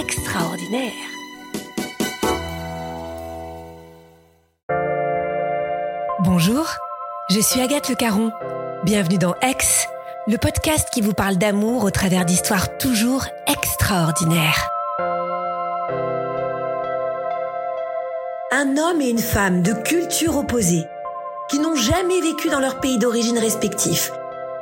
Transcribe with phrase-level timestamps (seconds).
[0.00, 0.92] extraordinaire.
[6.20, 6.66] Bonjour,
[7.28, 8.32] je suis Agathe Le Caron.
[8.82, 9.86] Bienvenue dans Ex,
[10.26, 14.66] le podcast qui vous parle d'amour au travers d'histoires toujours extraordinaires.
[18.52, 20.86] Un homme et une femme de culture opposée,
[21.50, 24.12] qui n'ont jamais vécu dans leur pays d'origine respectif,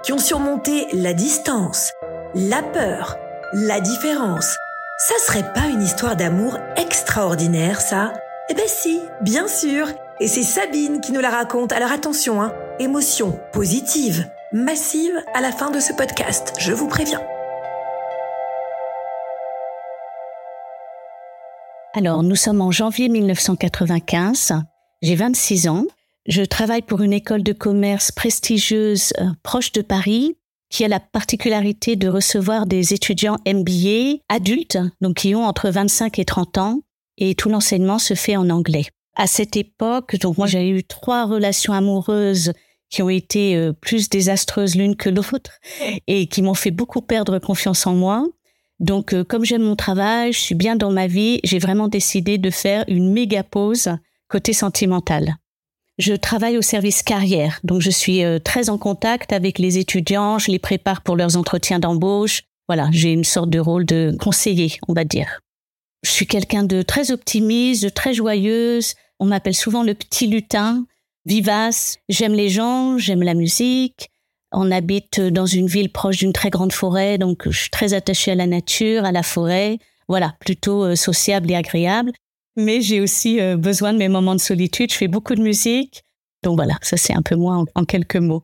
[0.02, 1.92] qui ont surmonté la distance,
[2.34, 3.16] la peur,
[3.52, 4.56] la différence.
[5.00, 8.14] Ça serait pas une histoire d'amour extraordinaire, ça?
[8.50, 9.86] Eh ben si, bien sûr.
[10.18, 11.70] Et c'est Sabine qui nous la raconte.
[11.70, 17.22] Alors attention, hein, émotion positive, massive à la fin de ce podcast, je vous préviens.
[21.94, 24.54] Alors, nous sommes en janvier 1995.
[25.02, 25.84] J'ai 26 ans.
[26.26, 30.37] Je travaille pour une école de commerce prestigieuse euh, proche de Paris
[30.70, 36.18] qui a la particularité de recevoir des étudiants MBA adultes, donc qui ont entre 25
[36.18, 36.80] et 30 ans,
[37.16, 38.86] et tout l'enseignement se fait en anglais.
[39.16, 42.52] À cette époque, donc moi j'ai eu trois relations amoureuses
[42.90, 45.58] qui ont été euh, plus désastreuses l'une que l'autre
[46.06, 48.26] et qui m'ont fait beaucoup perdre confiance en moi.
[48.78, 52.38] Donc euh, comme j'aime mon travail, je suis bien dans ma vie, j'ai vraiment décidé
[52.38, 53.90] de faire une méga pause
[54.28, 55.36] côté sentimental.
[55.98, 60.38] Je travaille au service carrière, donc je suis euh, très en contact avec les étudiants,
[60.38, 62.42] je les prépare pour leurs entretiens d'embauche.
[62.68, 65.40] Voilà, j'ai une sorte de rôle de conseiller, on va dire.
[66.04, 68.94] Je suis quelqu'un de très optimiste, de très joyeuse.
[69.18, 70.86] On m'appelle souvent le petit lutin,
[71.26, 71.96] vivace.
[72.08, 74.10] J'aime les gens, j'aime la musique.
[74.52, 78.30] On habite dans une ville proche d'une très grande forêt, donc je suis très attachée
[78.30, 79.78] à la nature, à la forêt.
[80.06, 82.12] Voilà, plutôt euh, sociable et agréable
[82.58, 84.92] mais j'ai aussi euh, besoin de mes moments de solitude.
[84.92, 86.02] Je fais beaucoup de musique.
[86.42, 88.42] Donc voilà, ça c'est un peu moi en, quelques mots.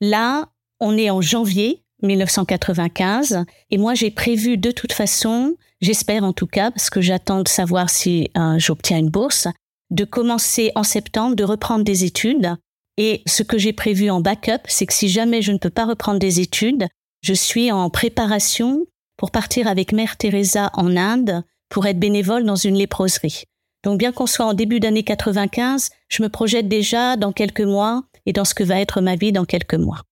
[0.00, 0.48] Là,
[0.80, 6.46] on est en janvier 1995 et moi j'ai prévu de toute façon, j'espère en tout
[6.46, 9.46] cas, parce que j'attends de savoir si euh, j'obtiens une bourse,
[9.90, 12.54] de commencer en septembre, de reprendre des études.
[12.96, 15.84] Et ce que j'ai prévu en backup, c'est que si jamais je ne peux pas
[15.84, 16.86] reprendre des études,
[17.22, 18.86] je suis en préparation
[19.18, 23.44] pour partir avec Mère Teresa en Inde pour être bénévole dans une léproserie.
[23.82, 28.02] Donc bien qu'on soit en début d'année 95, je me projette déjà dans quelques mois
[28.26, 30.02] et dans ce que va être ma vie dans quelques mois.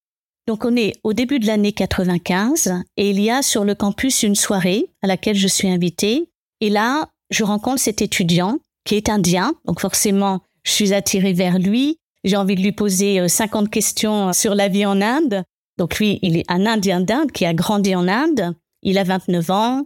[0.47, 4.23] Donc on est au début de l'année 95 et il y a sur le campus
[4.23, 6.31] une soirée à laquelle je suis invitée.
[6.61, 9.53] Et là je rencontre cet étudiant qui est indien.
[9.67, 11.99] Donc forcément je suis attirée vers lui.
[12.25, 15.45] J'ai envie de lui poser 50 euh, questions sur la vie en Inde.
[15.77, 18.55] Donc lui il est un Indien d'Inde qui a grandi en Inde.
[18.83, 19.85] Il a 29 ans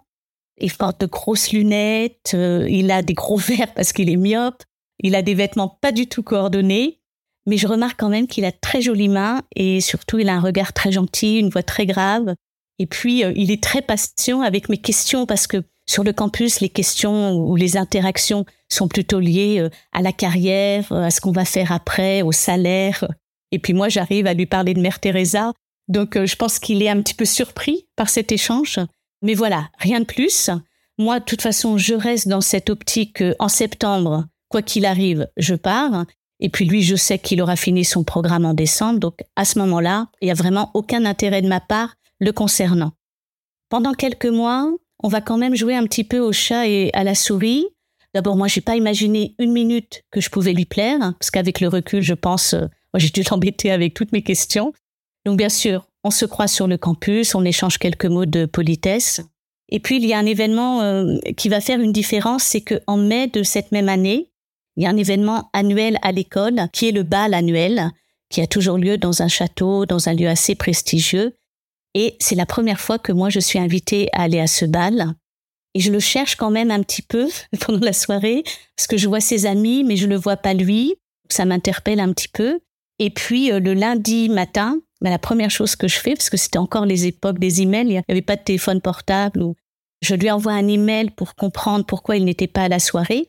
[0.62, 4.62] il porte de grosses lunettes, euh, il a des gros verres parce qu'il est myope,
[5.00, 7.00] il a des vêtements pas du tout coordonnés,
[7.46, 10.40] mais je remarque quand même qu'il a très jolies mains et surtout il a un
[10.40, 12.34] regard très gentil, une voix très grave.
[12.78, 16.60] Et puis euh, il est très patient avec mes questions parce que sur le campus,
[16.60, 21.32] les questions ou les interactions sont plutôt liées euh, à la carrière, à ce qu'on
[21.32, 23.04] va faire après, au salaire.
[23.50, 25.52] Et puis moi, j'arrive à lui parler de Mère Teresa.
[25.88, 28.78] Donc je pense qu'il est un petit peu surpris par cet échange.
[29.22, 30.50] Mais voilà, rien de plus.
[30.98, 35.54] Moi, de toute façon, je reste dans cette optique en septembre, quoi qu'il arrive, je
[35.54, 36.04] pars.
[36.40, 38.98] Et puis lui, je sais qu'il aura fini son programme en décembre.
[38.98, 42.92] Donc à ce moment-là, il n'y a vraiment aucun intérêt de ma part le concernant.
[43.68, 44.68] Pendant quelques mois,
[45.02, 47.66] on va quand même jouer un petit peu au chat et à la souris.
[48.14, 51.60] D'abord, moi, j'ai pas imaginé une minute que je pouvais lui plaire, hein, parce qu'avec
[51.60, 52.66] le recul, je pense, euh,
[52.96, 54.72] j'ai dû l'embêter avec toutes mes questions.
[55.24, 59.20] Donc, bien sûr, on se croise sur le campus, on échange quelques mots de politesse.
[59.68, 62.96] Et puis, il y a un événement euh, qui va faire une différence, c'est qu'en
[62.96, 64.30] mai de cette même année,
[64.76, 67.90] il y a un événement annuel à l'école, qui est le bal annuel,
[68.30, 71.36] qui a toujours lieu dans un château, dans un lieu assez prestigieux.
[71.94, 75.14] Et c'est la première fois que moi, je suis invitée à aller à ce bal.
[75.74, 77.28] Et je le cherche quand même un petit peu
[77.60, 78.42] pendant la soirée,
[78.76, 80.94] parce que je vois ses amis, mais je ne le vois pas lui.
[81.28, 82.60] Ça m'interpelle un petit peu.
[82.98, 86.36] Et puis euh, le lundi matin, bah, la première chose que je fais, parce que
[86.36, 89.56] c'était encore les époques des emails, il n'y avait pas de téléphone portable, ou
[90.00, 93.28] je lui envoie un email pour comprendre pourquoi il n'était pas à la soirée.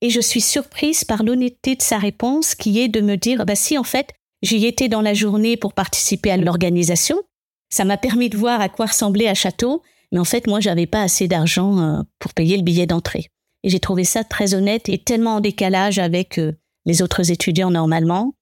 [0.00, 3.54] Et je suis surprise par l'honnêteté de sa réponse, qui est de me dire, bah
[3.54, 7.20] si en fait, j'y étais dans la journée pour participer à l'organisation.
[7.68, 9.82] Ça m'a permis de voir à quoi ressemblait un château,
[10.12, 13.26] mais en fait, moi, j'avais pas assez d'argent euh, pour payer le billet d'entrée.
[13.62, 16.52] Et j'ai trouvé ça très honnête et tellement en décalage avec euh,
[16.86, 18.32] les autres étudiants normalement.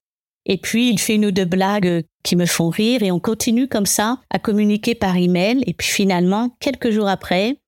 [0.49, 3.21] Et puis, il fait une ou deux blagues euh, qui me font rire et on
[3.21, 5.62] continue comme ça à communiquer par email.
[5.67, 7.61] Et puis finalement, quelques jours après,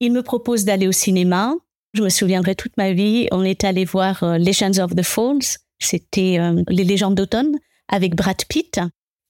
[0.00, 1.54] il me propose d'aller au cinéma.
[1.92, 3.28] Je me souviendrai toute ma vie.
[3.30, 5.58] On est allé voir Legends of the Falls.
[5.78, 6.38] C'était
[6.68, 7.56] les légendes d'automne
[7.88, 8.80] avec Brad Pitt.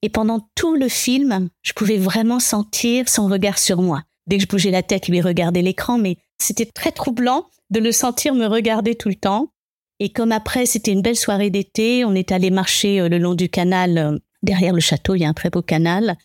[0.03, 4.03] Et pendant tout le film, je pouvais vraiment sentir son regard sur moi.
[4.27, 7.93] Dès que je bougeais la tête, lui regardait l'écran, mais c'était très troublant de le
[7.93, 9.54] sentir me regarder tout le temps.
[10.05, 13.33] Et comme après, c'était une belle soirée d'été, on est allé marcher euh, le long
[13.33, 13.97] du canal.
[13.97, 16.19] Euh, derrière le château, il y a un très beau canal.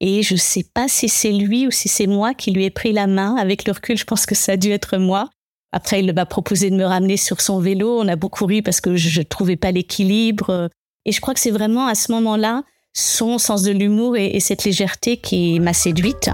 [0.00, 2.92] Et je sais pas si c'est lui ou si c'est moi qui lui ai pris
[2.92, 3.36] la main.
[3.36, 5.30] Avec le recul, je pense que ça a dû être moi.
[5.70, 8.00] Après, il m'a proposé de me ramener sur son vélo.
[8.00, 10.68] On a beaucoup ri parce que je ne trouvais pas l'équilibre.
[11.04, 14.64] Et je crois que c'est vraiment à ce moment-là son sens de l'humour et, cette
[14.64, 16.30] légèreté qui m'a séduite.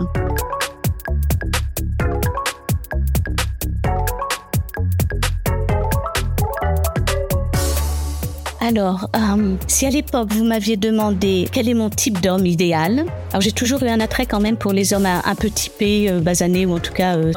[8.66, 13.40] Alors, euh, si à l'époque vous m'aviez demandé quel est mon type d'homme idéal, alors
[13.40, 16.66] j'ai toujours eu un attrait quand même pour les hommes un, peu typés, euh, basanés
[16.66, 17.32] ou en tout cas euh,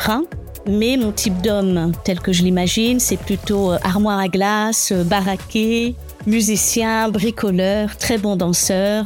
[0.65, 5.93] Mais mon type d'homme, tel que je l'imagine, c'est plutôt armoire à glace, baraqué,
[6.25, 9.05] musicien, bricoleur, très bon danseur.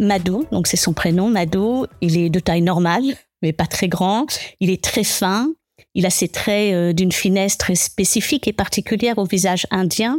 [0.00, 4.26] Mado, donc c'est son prénom, Mado, il est de taille normale, mais pas très grand.
[4.58, 5.52] Il est très fin.
[5.94, 10.18] Il a ses traits euh, d'une finesse très spécifique et particulière au visage indien.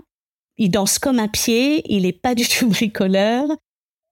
[0.58, 3.46] Il danse comme un pied, il n'est pas du tout bricoleur.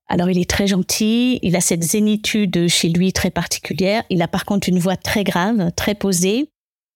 [0.08, 4.04] Alors il est très gentil, il a cette zénitude chez lui très particulière.
[4.10, 6.50] Il a par contre une voix très grave, très posée.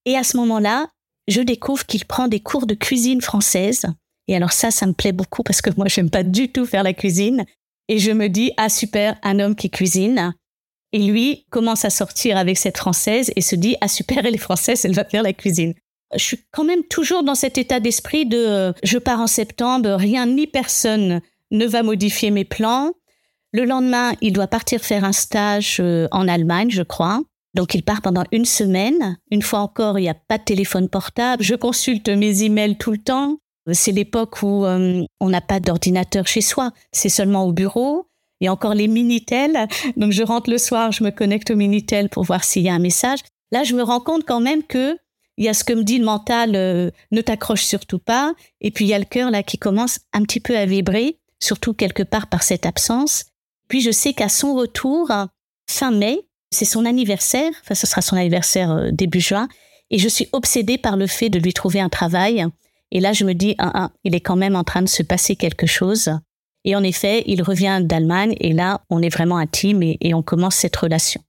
[0.06, 0.88] Et à ce moment-là,
[1.28, 3.86] je découvre qu'il prend des cours de cuisine française
[4.30, 6.84] et alors ça, ça me plaît beaucoup parce que moi, j'aime pas du tout faire
[6.84, 7.46] la cuisine.
[7.88, 10.36] Et je me dis, ah super, un homme qui cuisine.
[10.92, 14.38] Et lui commence à sortir avec cette Française et se dit, ah super, elle est
[14.38, 15.74] Française, elle va faire la cuisine.
[16.16, 19.92] Je suis quand même toujours dans cet état d'esprit de, euh, je pars en septembre,
[19.92, 21.22] rien ni personne
[21.52, 22.92] ne va modifier mes plans.
[23.52, 27.22] Le lendemain, il doit partir faire un stage euh, en Allemagne, je crois.
[27.56, 29.18] Donc il part pendant une semaine.
[29.32, 31.44] Une fois encore, il n'y a pas de téléphone portable.
[31.44, 33.38] Je consulte mes emails tout le temps.
[33.72, 38.08] C'est l'époque où euh, on n'a pas d'ordinateur chez soi, c'est seulement au bureau.
[38.40, 39.68] Il y a encore les Minitel.
[39.98, 42.74] Donc je rentre le soir, je me connecte au Minitel pour voir s'il y a
[42.74, 43.20] un message.
[43.52, 44.98] Là, je me rends compte quand même que
[45.40, 48.34] il y a ce que me dit le mental, euh, ne t'accroche surtout pas.
[48.62, 51.18] Et puis il y a le cœur là qui commence un petit peu à vibrer,
[51.40, 53.26] surtout quelque part par cette absence.
[53.68, 55.12] Puis je sais qu'à son retour,
[55.68, 59.48] fin mai, c'est son anniversaire, enfin ce sera son anniversaire euh, début juin,
[59.90, 62.46] et je suis obsédée par le fait de lui trouver un travail
[62.92, 65.04] et là, je me dis, ah, ah, il est quand même en train de se
[65.04, 66.12] passer quelque chose.
[66.66, 70.24] Et en effet, il revient d'Allemagne et là, on est vraiment intime et, et on
[70.24, 71.22] commence cette relation.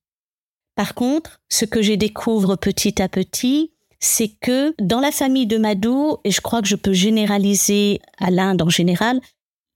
[0.75, 5.59] Par contre, ce que je découvre petit à petit, c'est que dans la famille de
[5.59, 9.21] Madou, et je crois que je peux généraliser à l'Inde en général,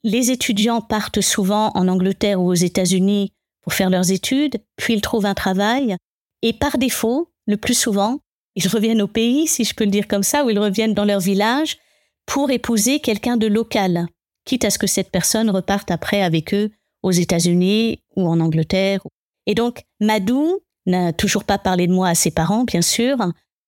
[0.03, 5.01] les étudiants partent souvent en Angleterre ou aux États-Unis pour faire leurs études, puis ils
[5.01, 5.97] trouvent un travail,
[6.43, 8.21] et par défaut, le plus souvent,
[8.57, 11.05] ils reviennent au pays, si je peux le dire comme ça, ou ils reviennent dans
[11.05, 11.79] leur village
[12.27, 14.07] pour épouser quelqu'un de local,
[14.45, 16.71] quitte à ce que cette personne reparte après avec eux
[17.03, 19.01] aux États-Unis ou en Angleterre.
[19.47, 23.17] Et donc, Madou n'a toujours pas parlé de moi à ses parents, bien sûr,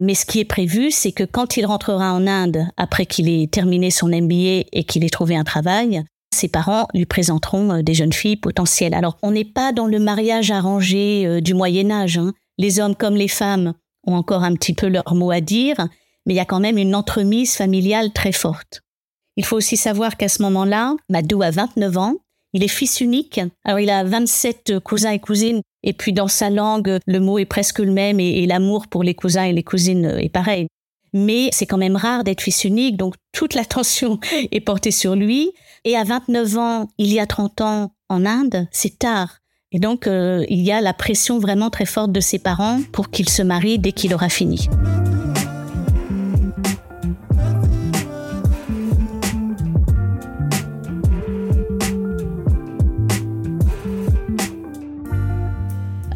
[0.01, 3.47] mais ce qui est prévu, c'est que quand il rentrera en Inde, après qu'il ait
[3.47, 7.95] terminé son MBA et qu'il ait trouvé un travail, ses parents lui présenteront euh, des
[7.95, 8.95] jeunes filles potentielles.
[8.95, 12.19] Alors, on n'est pas dans le mariage arrangé euh, du Moyen Âge.
[12.19, 12.33] Hein.
[12.59, 13.75] Les hommes comme les femmes
[14.07, 15.89] ont encore un petit peu leur mot à dire,
[16.27, 18.83] mais il y a quand même une entremise familiale très forte.
[19.37, 22.15] Il faut aussi savoir qu'à ce moment-là, Madou a 29 ans.
[22.53, 23.41] Il est fils unique.
[23.65, 25.61] Alors, il a 27 cousins et cousines.
[25.87, 29.15] Et puis, dans sa langue, le mot est presque le même et, l'amour pour les
[29.15, 30.67] cousins et les cousines est pareil.
[31.15, 32.97] Mais c'est quand même rare d'être fils unique.
[32.97, 34.19] Donc, toute l'attention
[34.51, 35.53] est portée sur lui.
[35.85, 39.39] Et à 29 ans, il y a 30 ans, en Inde, c'est tard.
[39.73, 43.11] Et donc, euh, il y a la pression vraiment très forte de ses parents pour
[43.11, 44.69] qu'il se marie dès qu'il aura fini.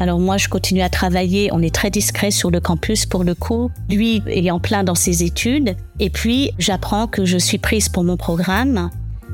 [0.01, 1.49] Alors moi, je continue à travailler.
[1.53, 3.69] On est très discret sur le campus pour le coup.
[3.87, 5.75] Lui est en plein dans ses études.
[5.99, 8.89] Et puis, j'apprends que je suis prise pour mon programme.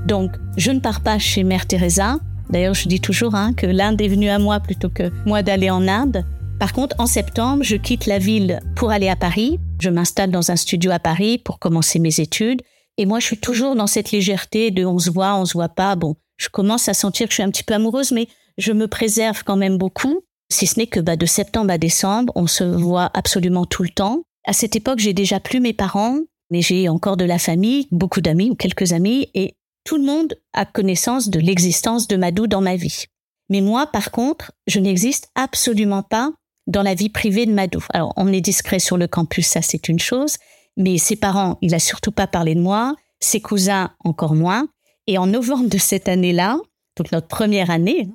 [0.07, 2.19] Donc, je ne pars pas chez Mère Teresa.
[2.49, 5.69] D'ailleurs, je dis toujours hein, que l'Inde est venue à moi plutôt que moi d'aller
[5.69, 6.25] en Inde.
[6.59, 9.61] Par contre, en septembre, je quitte la ville pour aller à Paris.
[9.79, 12.61] Je m'installe dans un studio à Paris pour commencer mes études.
[12.97, 15.69] Et moi, je suis toujours dans cette légèreté de on se voit, on se voit
[15.69, 15.95] pas.
[15.95, 18.89] Bon, je commence à sentir que je suis un petit peu amoureuse, mais je me
[18.89, 20.23] préserve quand même beaucoup.
[20.49, 23.89] Si ce n'est que bah, de septembre à décembre, on se voit absolument tout le
[23.89, 24.23] temps.
[24.45, 28.21] À cette époque, j'ai déjà plus mes parents, mais j'ai encore de la famille, beaucoup
[28.21, 32.61] d'amis ou quelques amis, et tout le monde a connaissance de l'existence de Madou dans
[32.61, 33.05] ma vie.
[33.49, 36.31] Mais moi, par contre, je n'existe absolument pas
[36.67, 37.83] dans la vie privée de Madou.
[37.93, 40.35] Alors, on est discret sur le campus, ça c'est une chose,
[40.75, 44.67] mais ses parents, il a surtout pas parlé de moi, ses cousins encore moins.
[45.07, 46.57] Et en novembre de cette année-là,
[46.97, 48.09] donc notre première année,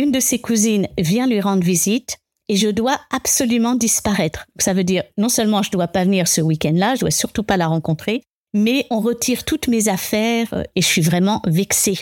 [0.00, 2.16] une de ses cousines vient lui rendre visite
[2.48, 4.46] et je dois absolument disparaître.
[4.58, 7.58] Ça veut dire non seulement je dois pas venir ce week-end-là, je dois surtout pas
[7.58, 8.22] la rencontrer,
[8.54, 11.98] mais on retire toutes mes affaires euh, et je suis vraiment vexée.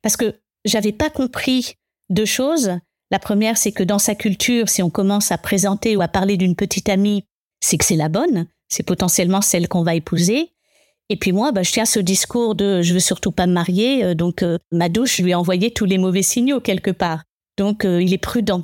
[0.00, 1.74] Parce que j'avais pas compris
[2.08, 2.72] deux choses.
[3.10, 6.38] La première, c'est que dans sa culture, si on commence à présenter ou à parler
[6.38, 7.24] d'une petite amie,
[7.60, 10.52] c'est que c'est la bonne, c'est potentiellement celle qu'on va épouser.
[11.10, 14.02] Et puis moi, bah, je tiens ce discours de je veux surtout pas me marier,
[14.02, 17.24] euh, donc euh, ma douche, lui ai envoyé tous les mauvais signaux quelque part.
[17.56, 18.62] Donc il est prudent.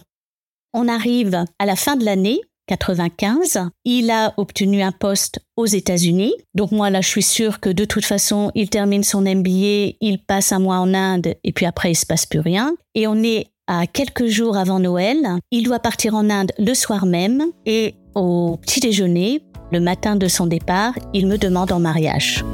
[0.74, 3.70] On arrive à la fin de l'année 95.
[3.84, 6.34] Il a obtenu un poste aux États-Unis.
[6.54, 10.22] Donc moi là, je suis sûre que de toute façon, il termine son MBA, il
[10.26, 12.76] passe un mois en Inde et puis après il se passe plus rien.
[12.94, 15.26] Et on est à quelques jours avant Noël.
[15.50, 20.28] Il doit partir en Inde le soir même et au petit déjeuner, le matin de
[20.28, 22.44] son départ, il me demande en mariage.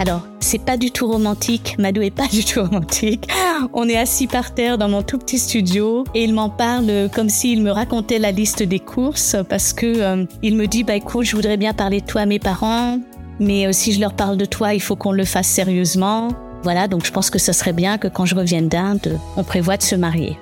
[0.00, 1.76] Alors, c'est pas du tout romantique.
[1.78, 3.28] Madou est pas du tout romantique.
[3.72, 7.28] On est assis par terre dans mon tout petit studio et il m'en parle comme
[7.28, 11.24] s'il me racontait la liste des courses parce que euh, il me dit bah écoute,
[11.24, 12.98] je voudrais bien parler de toi à mes parents,
[13.38, 16.28] mais euh, si je leur parle de toi, il faut qu'on le fasse sérieusement.
[16.64, 19.76] Voilà, donc je pense que ce serait bien que quand je revienne d'Inde, on prévoit
[19.76, 20.38] de se marier.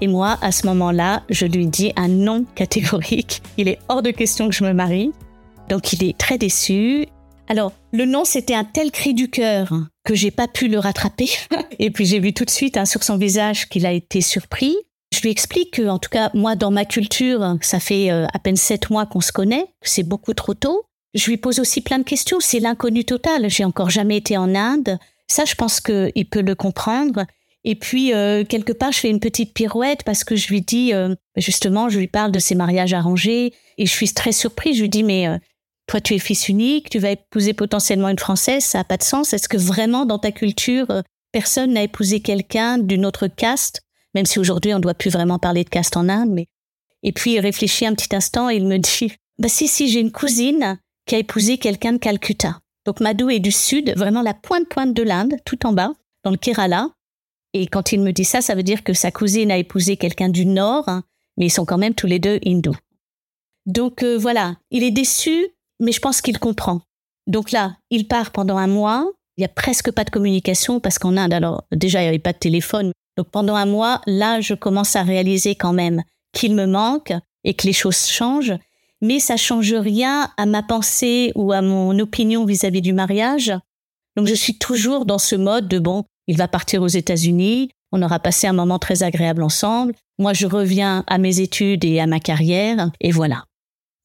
[0.00, 3.42] Et moi, à ce moment-là, je lui dis un non catégorique.
[3.58, 5.12] Il est hors de question que je me marie.
[5.70, 7.06] Donc il est très déçu.
[7.48, 9.72] Alors, le nom, c'était un tel cri du cœur
[10.04, 11.30] que j'ai pas pu le rattraper.
[11.78, 14.76] Et puis j'ai vu tout de suite hein, sur son visage qu'il a été surpris.
[15.12, 18.38] Je lui explique que, en tout cas, moi, dans ma culture, ça fait euh, à
[18.38, 20.84] peine sept mois qu'on se connaît, c'est beaucoup trop tôt.
[21.14, 22.38] Je lui pose aussi plein de questions.
[22.38, 23.50] C'est l'inconnu total.
[23.50, 24.98] J'ai encore jamais été en Inde.
[25.26, 27.24] Ça, je pense qu'il peut le comprendre.
[27.64, 30.94] Et puis, euh, quelque part, je fais une petite pirouette parce que je lui dis,
[30.94, 34.74] euh, justement, je lui parle de ses mariages arrangés et je suis très surpris.
[34.74, 35.26] Je lui dis, mais
[35.90, 39.02] toi tu es fils unique, tu vas épouser potentiellement une Française, ça n'a pas de
[39.02, 39.32] sens.
[39.32, 43.82] Est-ce que vraiment dans ta culture, euh, personne n'a épousé quelqu'un d'une autre caste,
[44.14, 46.46] même si aujourd'hui on ne doit plus vraiment parler de caste en Inde, mais...
[47.02, 49.98] Et puis il réfléchit un petit instant et il me dit, bah si, si, j'ai
[49.98, 52.60] une cousine qui a épousé quelqu'un de Calcutta.
[52.86, 55.92] Donc Madhu est du sud, vraiment la pointe-pointe de l'Inde, tout en bas,
[56.22, 56.90] dans le Kerala.
[57.52, 60.28] Et quand il me dit ça, ça veut dire que sa cousine a épousé quelqu'un
[60.28, 61.02] du nord, hein,
[61.36, 62.76] mais ils sont quand même tous les deux hindous.
[63.66, 65.48] Donc euh, voilà, il est déçu
[65.80, 66.82] mais je pense qu'il comprend.
[67.26, 69.10] Donc là, il part pendant un mois.
[69.36, 72.18] Il y a presque pas de communication parce qu'en Inde, alors déjà il n'y avait
[72.18, 72.92] pas de téléphone.
[73.16, 77.12] Donc pendant un mois, là, je commence à réaliser quand même qu'il me manque
[77.44, 78.54] et que les choses changent.
[79.00, 83.52] Mais ça change rien à ma pensée ou à mon opinion vis-à-vis du mariage.
[84.16, 88.02] Donc je suis toujours dans ce mode de bon, il va partir aux États-Unis, on
[88.02, 89.94] aura passé un moment très agréable ensemble.
[90.18, 93.44] Moi, je reviens à mes études et à ma carrière, et voilà.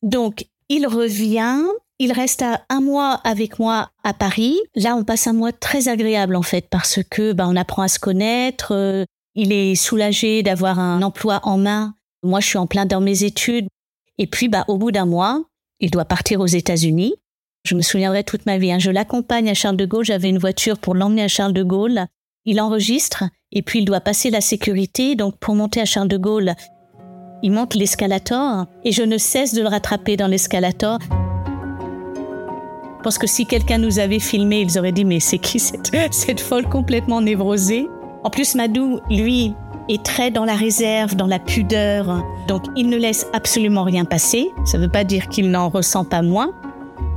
[0.02, 1.64] Donc, il revient,
[2.00, 4.58] il reste un mois avec moi à Paris.
[4.76, 7.88] Là, on passe un mois très agréable en fait parce que bah, on apprend à
[7.88, 8.74] se connaître.
[8.74, 9.06] Euh,
[9.36, 11.96] il est soulagé d'avoir un emploi en main.
[12.24, 13.68] Moi, je suis en plein dans mes études.
[14.18, 15.44] Et puis, bah, au bout d'un mois,
[15.80, 17.14] il doit partir aux États-Unis.
[17.66, 18.72] Je me souviendrai toute ma vie.
[18.72, 18.80] Hein.
[18.80, 20.06] Je l'accompagne à Charles de Gaulle.
[20.06, 22.06] J'avais une voiture pour l'emmener à Charles de Gaulle.
[22.46, 25.16] Il enregistre et puis il doit passer la sécurité.
[25.16, 26.56] Donc, pour monter à Charles de Gaulle,
[27.44, 31.00] Il monte l'escalator et je ne cesse de le rattraper dans l'escalator.
[33.04, 35.92] Parce que si quelqu'un nous avait filmé, ils auraient dit mais c'est qui cette,
[36.40, 37.88] folle complètement névrosée?
[38.24, 39.54] En plus, Madou, lui,
[39.90, 42.24] est très dans la réserve, dans la pudeur.
[42.48, 44.50] Donc il ne laisse absolument rien passer.
[44.66, 46.52] Ça ne veut pas dire qu'il n'en ressent pas moins.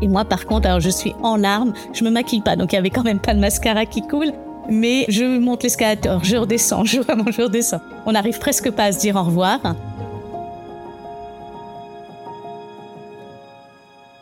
[0.02, 2.76] Et moi, par contre, alors je suis en larmes, je me maquille pas, donc il
[2.76, 4.32] y avait quand même pas de mascara qui coule.
[4.68, 7.80] Mais je monte l'escalator, je redescends, je je redescends.
[8.04, 9.60] On n'arrive presque pas à se dire au revoir.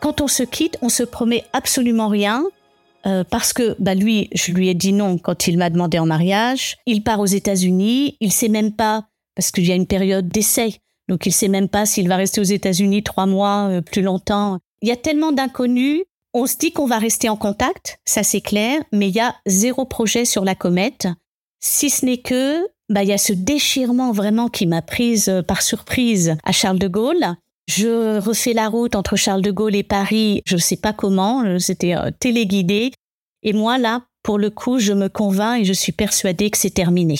[0.06, 2.44] Quand on se quitte, on se promet absolument rien.
[3.06, 6.06] Euh, parce que bah lui, je lui ai dit non quand il m'a demandé en
[6.06, 6.76] mariage.
[6.86, 8.16] Il part aux États-Unis.
[8.20, 10.76] Il sait même pas parce qu'il y a une période d'essai,
[11.08, 14.60] donc il sait même pas s'il va rester aux États-Unis trois mois, euh, plus longtemps.
[14.80, 16.04] Il y a tellement d'inconnus.
[16.34, 19.34] On se dit qu'on va rester en contact, ça c'est clair, mais il y a
[19.46, 21.08] zéro projet sur la comète.
[21.58, 25.42] Si ce n'est que, bah, il y a ce déchirement vraiment qui m'a prise euh,
[25.42, 27.34] par surprise à Charles de Gaulle.
[27.66, 31.44] Je refais la route entre Charles de Gaulle et Paris, je ne sais pas comment,
[31.44, 32.92] euh, c'était euh, téléguidé.
[33.42, 36.70] Et moi, là, pour le coup, je me convainc et je suis persuadée que c'est
[36.70, 37.16] terminé.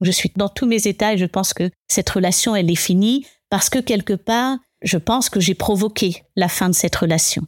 [0.00, 3.26] Je suis dans tous mes états et je pense que cette relation, elle est finie
[3.50, 7.42] parce que quelque part, je pense que j'ai provoqué la fin de cette relation.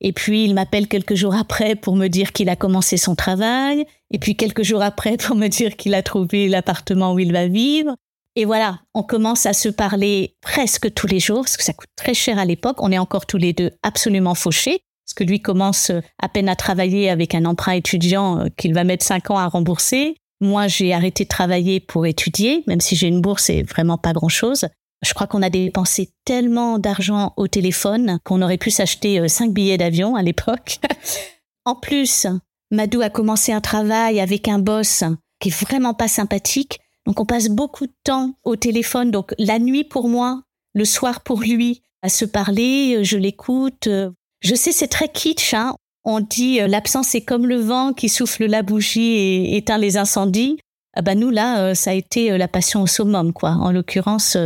[0.00, 3.84] Et puis il m'appelle quelques jours après pour me dire qu'il a commencé son travail,
[4.10, 7.46] et puis quelques jours après pour me dire qu'il a trouvé l'appartement où il va
[7.46, 7.94] vivre,
[8.36, 11.88] et voilà, on commence à se parler presque tous les jours, parce que ça coûte
[11.96, 12.82] très cher à l'époque.
[12.82, 16.48] On est encore tous les deux absolument fauchés, parce que lui commence euh, à peine
[16.48, 20.16] à travailler avec un emprunt étudiant euh, qu'il va mettre cinq ans à rembourser.
[20.40, 24.12] Moi, j'ai arrêté de travailler pour étudier, même si j'ai une bourse et vraiment pas
[24.12, 24.66] grand-chose.
[25.02, 29.52] Je crois qu'on a dépensé tellement d'argent au téléphone qu'on aurait pu s'acheter euh, cinq
[29.52, 30.78] billets d'avion à l'époque.
[31.64, 32.26] en plus,
[32.70, 35.02] Madou a commencé un travail avec un boss
[35.40, 36.78] qui est vraiment pas sympathique.
[37.06, 39.10] Donc on passe beaucoup de temps au téléphone.
[39.10, 40.42] Donc la nuit pour moi,
[40.74, 43.86] le soir pour lui, à se parler, euh, je l'écoute.
[43.86, 44.10] Euh.
[44.40, 45.54] Je sais, c'est très kitsch.
[45.54, 45.74] Hein.
[46.04, 49.96] On dit euh, l'absence est comme le vent qui souffle la bougie et éteint les
[49.96, 50.58] incendies.
[50.94, 53.50] Ah bah nous là, ça a été la passion au summum quoi.
[53.50, 54.36] En l'occurrence,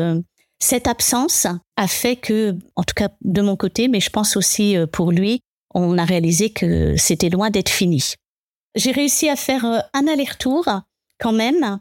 [0.59, 1.47] cette absence
[1.79, 5.41] a fait que, en tout cas de mon côté, mais je pense aussi pour lui,
[5.75, 8.13] on a réalisé que c'était loin d'être fini.
[8.75, 10.69] J'ai réussi à faire un aller-retour
[11.19, 11.81] quand même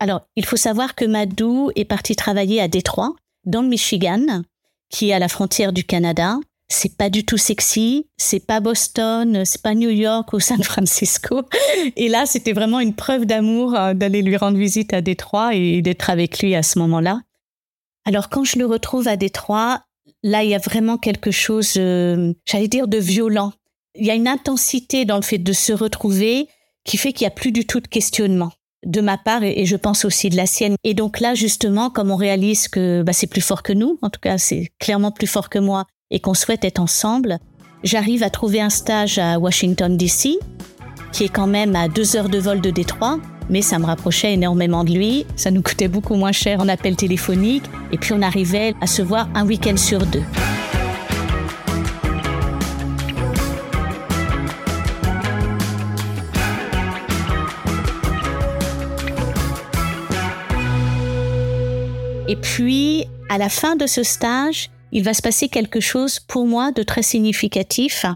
[0.00, 4.42] alors, il faut savoir que Madou est parti travailler à Détroit, dans le Michigan,
[4.88, 6.38] qui est à la frontière du Canada.
[6.68, 11.42] C'est pas du tout sexy, c'est pas Boston, c'est pas New York ou San Francisco.
[11.96, 15.82] Et là, c'était vraiment une preuve d'amour euh, d'aller lui rendre visite à Détroit et
[15.82, 17.20] d'être avec lui à ce moment-là.
[18.06, 19.82] Alors, quand je le retrouve à Détroit,
[20.22, 23.52] là, il y a vraiment quelque chose, euh, j'allais dire, de violent.
[23.96, 26.48] Il y a une intensité dans le fait de se retrouver
[26.84, 28.52] qui fait qu'il n'y a plus du tout de questionnement
[28.86, 30.76] de ma part et, je pense aussi de la sienne.
[30.84, 34.10] Et donc là, justement, comme on réalise que bah, c'est plus fort que nous, en
[34.10, 37.38] tout cas c'est clairement plus fort que moi, et qu'on souhaite être ensemble,
[37.84, 40.38] j'arrive à trouver un stage à Washington, D.C.,
[41.12, 44.32] qui est quand même à deux heures de vol de Détroit, mais ça me rapprochait
[44.32, 48.22] énormément de lui, ça nous coûtait beaucoup moins cher en appel téléphonique, et puis on
[48.22, 50.22] arrivait à se voir un week-end sur deux.
[62.30, 66.46] Et puis, à la fin de ce stage, il va se passer quelque chose pour
[66.46, 68.06] moi de très significatif,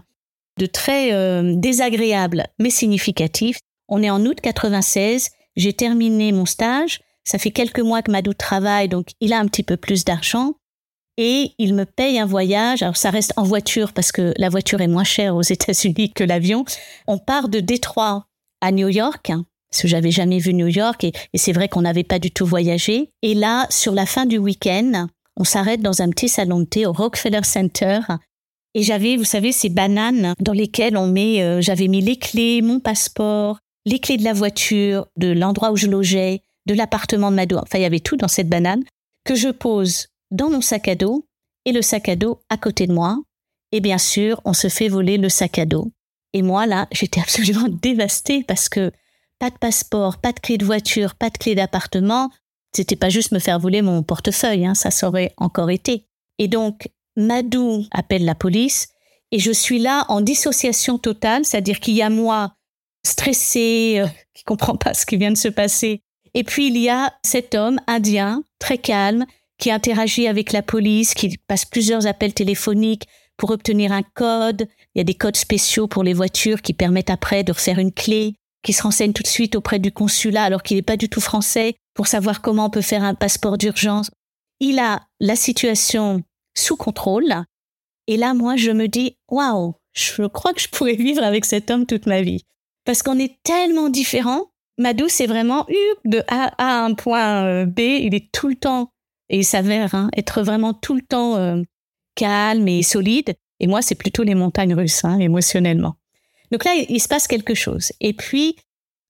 [0.57, 3.57] de très euh, désagréable, mais significatif.
[3.89, 8.33] On est en août 96, j'ai terminé mon stage, ça fait quelques mois que Madou
[8.33, 10.53] travaille, donc il a un petit peu plus d'argent,
[11.17, 12.83] et il me paye un voyage.
[12.83, 16.23] Alors ça reste en voiture parce que la voiture est moins chère aux États-Unis que
[16.23, 16.63] l'avion.
[17.05, 18.27] On part de Détroit
[18.61, 19.33] à New York,
[19.75, 22.45] parce que j'avais jamais vu New York et, c'est vrai qu'on n'avait pas du tout
[22.45, 23.09] voyagé.
[23.21, 26.85] Et là, sur la fin du week-end, on s'arrête dans un petit salon de thé
[26.85, 27.99] au Rockefeller Center.
[28.73, 32.61] Et j'avais, vous savez, ces bananes dans lesquelles on met, euh, j'avais mis les clés,
[32.61, 37.35] mon passeport, les clés de la voiture, de l'endroit où je logeais, de l'appartement de
[37.35, 37.57] Mado.
[37.57, 38.85] Enfin, il y avait tout dans cette banane
[39.25, 41.25] que je pose dans mon sac à dos
[41.65, 43.21] et le sac à dos à côté de moi.
[43.73, 45.91] Et bien sûr, on se fait voler le sac à dos.
[46.31, 48.93] Et moi, là, j'étais absolument dévastée parce que
[49.39, 52.29] pas de passeport, pas de clé de voiture, pas de clé d'appartement.
[52.75, 56.05] C'était pas juste me faire voler mon portefeuille, hein, ça saurait encore été.
[56.39, 58.87] Et donc, Madou appelle la police
[59.31, 62.53] et je suis là en dissociation totale, c'est-à-dire qu'il y a moi
[63.05, 66.01] stressé, euh, qui comprend pas ce qui vient de se passer.
[66.33, 69.25] Et puis il y a cet homme indien, très calme,
[69.57, 74.67] qui interagit avec la police, qui passe plusieurs appels téléphoniques pour obtenir un code.
[74.93, 77.93] Il y a des codes spéciaux pour les voitures qui permettent après de refaire une
[77.93, 78.35] clé
[78.65, 81.21] qui se renseigne tout de suite auprès du consulat alors qu'il n'est pas du tout
[81.21, 84.09] français pour savoir comment on peut faire un passeport d'urgence.
[84.59, 86.23] il a la situation
[86.57, 87.33] sous contrôle.
[88.07, 91.69] Et là, moi, je me dis, waouh, je crois que je pourrais vivre avec cet
[91.69, 92.43] homme toute ma vie.
[92.85, 94.51] Parce qu'on est tellement différents.
[94.77, 95.65] Madou, c'est vraiment
[96.05, 97.79] de A à un point euh, B.
[97.79, 98.89] Il est tout le temps,
[99.29, 101.61] et il s'avère hein, être vraiment tout le temps euh,
[102.15, 103.35] calme et solide.
[103.59, 105.95] Et moi, c'est plutôt les montagnes russes, hein, émotionnellement.
[106.55, 107.91] Donc là, il, se passe quelque chose.
[107.99, 108.55] Et puis,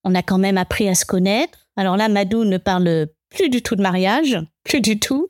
[0.04, 1.68] on a quand même appris à se connaître.
[1.76, 5.28] Alors là, Madou ne parle plus du tout de mariage, plus du tout.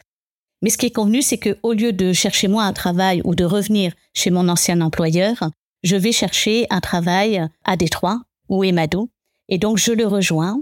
[0.61, 3.35] Mais ce qui est convenu, c'est que au lieu de chercher moi un travail ou
[3.35, 5.49] de revenir chez mon ancien employeur,
[5.83, 9.09] je vais chercher un travail à Détroit, où est Madou.
[9.49, 10.61] Et donc, je le rejoins.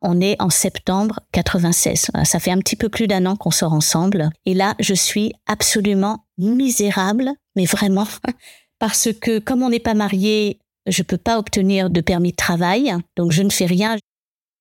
[0.00, 2.12] On est en septembre 96.
[2.22, 4.30] Ça fait un petit peu plus d'un an qu'on sort ensemble.
[4.46, 8.06] Et là, je suis absolument misérable, mais vraiment,
[8.78, 12.94] parce que comme on n'est pas marié, je peux pas obtenir de permis de travail,
[13.16, 13.96] donc je ne fais rien.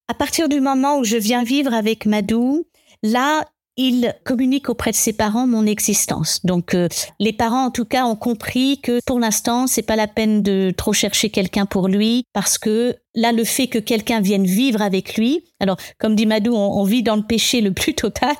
[0.08, 2.66] À partir du moment où je viens vivre avec Madou,
[3.02, 3.46] là,
[3.78, 6.40] il communique auprès de ses parents mon existence.
[6.44, 6.88] Donc euh,
[7.20, 10.72] les parents en tout cas ont compris que pour l'instant, c'est pas la peine de
[10.76, 15.16] trop chercher quelqu'un pour lui parce que là le fait que quelqu'un vienne vivre avec
[15.16, 18.36] lui, alors comme dit Madou, on, vit dans le péché le plus total.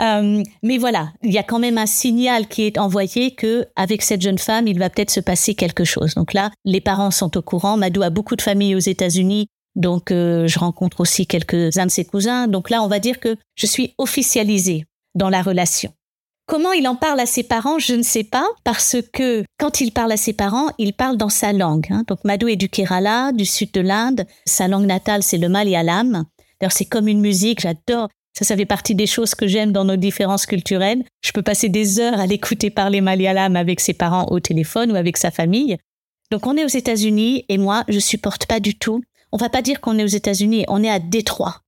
[0.00, 4.02] Euh, mais voilà, il y a quand même un signal qui est envoyé que avec
[4.02, 6.14] cette jeune femme, il va peut-être se passer quelque chose.
[6.14, 7.76] Donc là, les parents sont au courant.
[7.76, 12.04] Madou a beaucoup de familles aux États-Unis donc, euh, je rencontre aussi quelques-uns de ses
[12.04, 12.48] cousins.
[12.48, 15.92] Donc là, on va dire que je suis officialisée dans la relation.
[16.46, 19.92] Comment il en parle à ses parents, je ne sais pas, parce que quand il
[19.92, 21.86] parle à ses parents, il parle dans sa langue.
[21.90, 22.04] Hein.
[22.08, 24.26] Donc Madhu est du Kerala, du sud de l'Inde.
[24.46, 26.24] Sa langue natale, c'est le Malayalam.
[26.58, 28.08] D'ailleurs, c'est comme une musique, j'adore.
[28.36, 31.04] Ça, ça fait partie des choses que j'aime dans nos différences culturelles.
[31.22, 34.96] Je peux passer des heures à l'écouter parler Malayalam avec ses parents au téléphone ou
[34.96, 35.76] avec sa famille.
[36.30, 39.62] Donc on est aux États-Unis et moi, je supporte pas du tout on va pas
[39.62, 41.62] dire qu'on est aux États-Unis, on est à Détroit.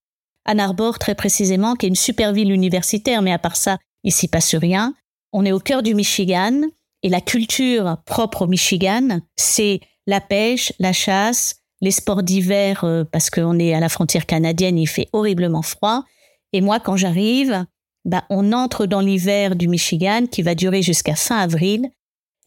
[0.44, 4.12] Ann Arbor, très précisément, qui est une super ville universitaire, mais à part ça, il
[4.12, 4.94] s'y passe rien.
[5.32, 6.62] On est au cœur du Michigan,
[7.02, 13.04] et la culture propre au Michigan, c'est la pêche, la chasse, les sports d'hiver, euh,
[13.04, 16.04] parce qu'on est à la frontière canadienne, il fait horriblement froid.
[16.52, 17.64] Et moi, quand j'arrive,
[18.04, 21.90] bah, on entre dans l'hiver du Michigan qui va durer jusqu'à fin avril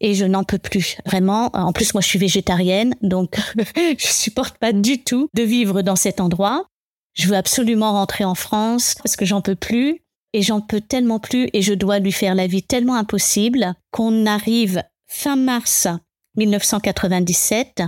[0.04, 1.50] et je n'en peux plus vraiment.
[1.54, 3.38] En plus, moi, je suis végétarienne, donc
[3.98, 6.68] je supporte pas du tout de vivre dans cet endroit.
[7.14, 10.02] Je veux absolument rentrer en France parce que j'en peux plus
[10.34, 14.26] et j'en peux tellement plus et je dois lui faire la vie tellement impossible qu'on
[14.26, 15.88] arrive fin mars
[16.36, 17.84] 1997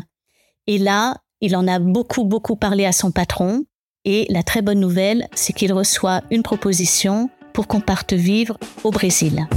[0.68, 3.66] et là, il en a beaucoup beaucoup parlé à son patron
[4.06, 8.92] et la très bonne nouvelle, c'est qu'il reçoit une proposition pour qu'on parte vivre au
[8.92, 9.48] Brésil.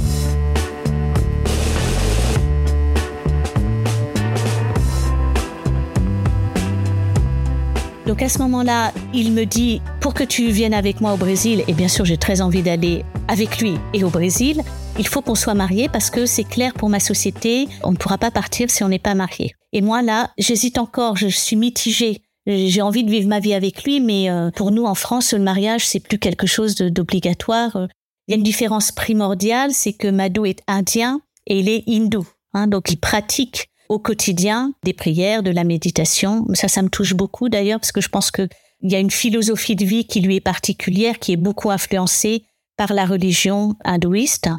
[8.09, 11.63] Donc à ce moment-là, il me dit, pour que tu viennes avec moi au Brésil,
[11.67, 14.63] et bien sûr j'ai très envie d'aller avec lui et au Brésil,
[14.97, 18.17] il faut qu'on soit mariés parce que c'est clair pour ma société, on ne pourra
[18.17, 19.53] pas partir si on n'est pas marié.
[19.73, 22.23] Et moi là, j'hésite encore, je suis mitigée.
[22.47, 25.43] J'ai envie de vivre ma vie avec lui, mais euh, pour nous en France, le
[25.43, 27.89] mariage c'est plus quelque chose d'obligatoire.
[28.27, 32.25] Il y a une différence primordiale, c'est que Madhu est indien et il est hindou.
[32.55, 36.45] Hein, donc il pratique au quotidien des prières, de la méditation.
[36.53, 38.47] Ça, ça me touche beaucoup d'ailleurs parce que je pense que
[38.81, 42.45] il y a une philosophie de vie qui lui est particulière, qui est beaucoup influencée
[42.77, 44.49] par la religion hindouiste.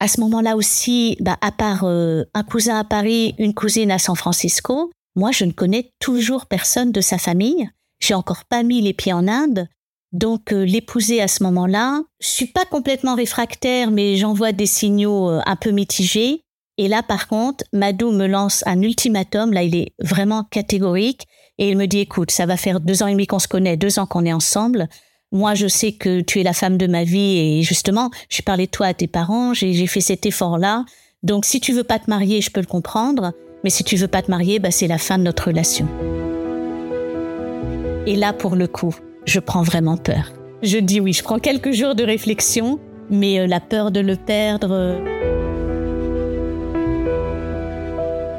[0.00, 3.98] À ce moment-là aussi, bah, à part euh, un cousin à Paris, une cousine à
[3.98, 7.68] San Francisco, moi, je ne connais toujours personne de sa famille.
[8.00, 9.68] J'ai encore pas mis les pieds en Inde.
[10.12, 15.30] Donc, euh, l'épouser à ce moment-là, je suis pas complètement réfractaire, mais j'envoie des signaux
[15.30, 16.42] euh, un peu mitigés.
[16.80, 19.52] Et là, par contre, Madou me lance un ultimatum.
[19.52, 21.26] Là, il est vraiment catégorique.
[21.58, 23.76] Et il me dit, écoute, ça va faire deux ans et demi qu'on se connaît,
[23.76, 24.88] deux ans qu'on est ensemble.
[25.30, 28.64] Moi, je sais que tu es la femme de ma vie et justement, j'ai parlé
[28.64, 30.86] de toi à tes parents, j'ai fait cet effort-là.
[31.22, 33.34] Donc, si tu veux pas te marier, je peux le comprendre.
[33.62, 35.86] Mais si tu veux pas te marier, bah, c'est la fin de notre relation.
[38.06, 40.32] Et là, pour le coup, je prends vraiment peur.
[40.62, 44.16] Je dis oui, je prends quelques jours de réflexion, mais euh, la peur de le
[44.16, 44.96] perdre.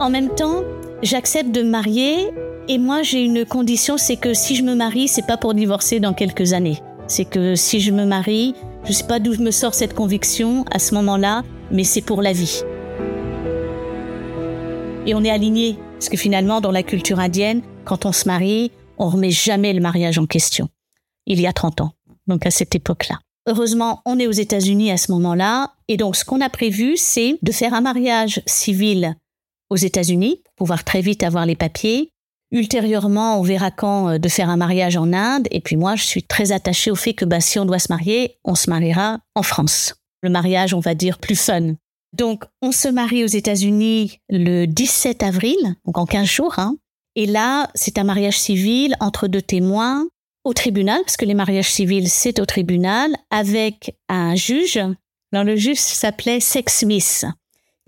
[0.02, 0.64] En même temps,
[1.04, 2.32] j'accepte de me marier
[2.68, 6.00] et moi j'ai une condition, c'est que si je me marie, c'est pas pour divorcer
[6.00, 6.80] dans quelques années.
[7.06, 10.80] C'est que si je me marie, je sais pas d'où me sort cette conviction à
[10.80, 12.64] ce moment-là, mais c'est pour la vie.
[15.06, 18.72] Et on est aligné, parce que finalement, dans la culture indienne, quand on se marie,
[18.98, 20.68] on remet jamais le mariage en question.
[21.28, 21.92] Il y a 30 ans,
[22.26, 23.20] donc à cette époque-là.
[23.48, 27.38] Heureusement, on est aux États-Unis à ce moment-là, et donc ce qu'on a prévu, c'est
[27.44, 29.16] de faire un mariage civil
[29.72, 32.12] aux États-Unis pour pouvoir très vite avoir les papiers.
[32.54, 35.48] ultérieurement, on verra quand euh, de faire un mariage en Inde.
[35.52, 37.92] Et puis moi, je suis très attachée au fait que bah, si on doit se
[37.92, 39.96] marier, on se mariera en France.
[40.22, 41.76] Le mariage, on va dire, plus fun.
[42.12, 46.60] Donc, on se marie aux États-Unis le 17 avril, donc en 15 jours.
[46.60, 46.76] Hein.
[47.16, 50.06] Et là, c'est un mariage civil entre deux témoins
[50.44, 54.78] au tribunal, parce que les mariages civils, c'est au tribunal, avec un juge.
[55.32, 57.26] Alors, le juge s'appelait Sex Smith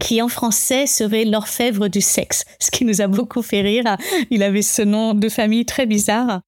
[0.01, 3.97] qui en français serait l'orfèvre du sexe, ce qui nous a beaucoup fait rire.
[4.31, 6.41] Il avait ce nom de famille très bizarre.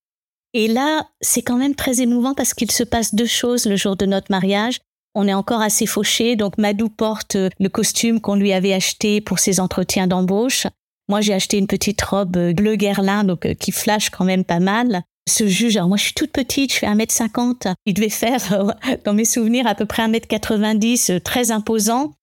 [0.53, 3.95] Et là, c'est quand même très émouvant parce qu'il se passe deux choses le jour
[3.95, 4.79] de notre mariage.
[5.13, 9.39] On est encore assez fauché, donc Madou porte le costume qu'on lui avait acheté pour
[9.39, 10.67] ses entretiens d'embauche.
[11.08, 14.60] Moi, j'ai acheté une petite robe bleu guerlin, donc euh, qui flash quand même pas
[14.60, 15.03] mal.
[15.27, 17.73] Ce juge, alors moi je suis toute petite, je fais 1m50.
[17.86, 18.73] Il devait faire,
[19.05, 22.13] dans mes souvenirs, à peu près 1m90, très imposant.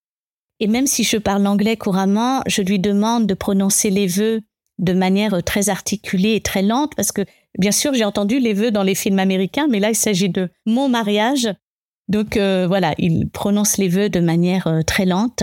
[0.62, 4.42] Et même si je parle anglais couramment, je lui demande de prononcer les vœux
[4.78, 7.22] de manière très articulée et très lente parce que
[7.58, 10.50] bien sûr j'ai entendu les vœux dans les films américains, mais là il s'agit de
[10.64, 11.52] mon mariage.
[12.06, 15.42] Donc euh, voilà, il prononce les vœux de manière euh, très lente.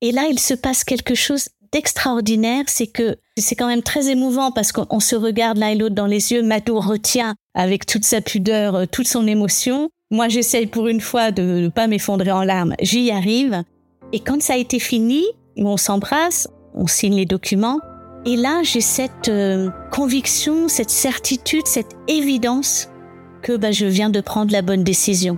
[0.00, 4.52] Et là il se passe quelque chose d'extraordinaire, c'est que c'est quand même très émouvant
[4.52, 6.44] parce qu'on se regarde l'un et l'autre dans les yeux.
[6.44, 9.90] Madou retient avec toute sa pudeur, euh, toute son émotion.
[10.12, 12.76] Moi, j'essaye pour une fois de ne pas m'effondrer en larmes.
[12.80, 13.64] J'y arrive.
[14.14, 15.24] Et quand ça a été fini,
[15.56, 17.80] on s'embrasse, on signe les documents.
[18.24, 22.90] Et là, j'ai cette euh, conviction, cette certitude, cette évidence
[23.42, 25.36] que bah, je viens de prendre la bonne décision.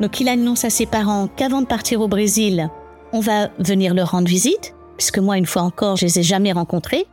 [0.00, 2.70] Donc il annonce à ses parents qu'avant de partir au Brésil,
[3.12, 6.52] on va venir leur rendre visite puisque moi, une fois encore, je les ai jamais
[6.52, 7.06] rencontrés.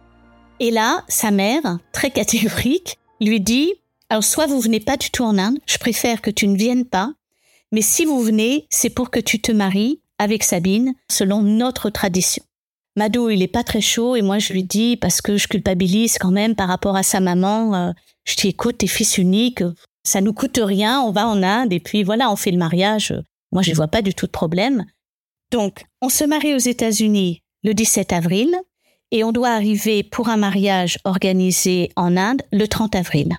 [0.60, 3.74] Et là, sa mère, très catégorique, lui dit,
[4.10, 6.86] alors soit vous venez pas du tout en Inde, je préfère que tu ne viennes
[6.86, 7.14] pas,
[7.72, 12.44] mais si vous venez, c'est pour que tu te maries avec Sabine selon notre tradition.
[12.98, 16.18] Mado, il est pas très chaud et moi je lui dis parce que je culpabilise
[16.18, 17.74] quand même par rapport à sa maman.
[17.74, 17.92] Euh,
[18.26, 19.64] je dis écoute, t'es fils unique,
[20.04, 23.16] ça nous coûte rien, on va en Inde et puis voilà, on fait le mariage.
[23.54, 24.86] Moi je vois pas du tout de problème.
[25.52, 28.56] Donc, on se marie aux États-Unis le 17 avril
[29.12, 33.38] et on doit arriver pour un mariage organisé en Inde le 30 avril.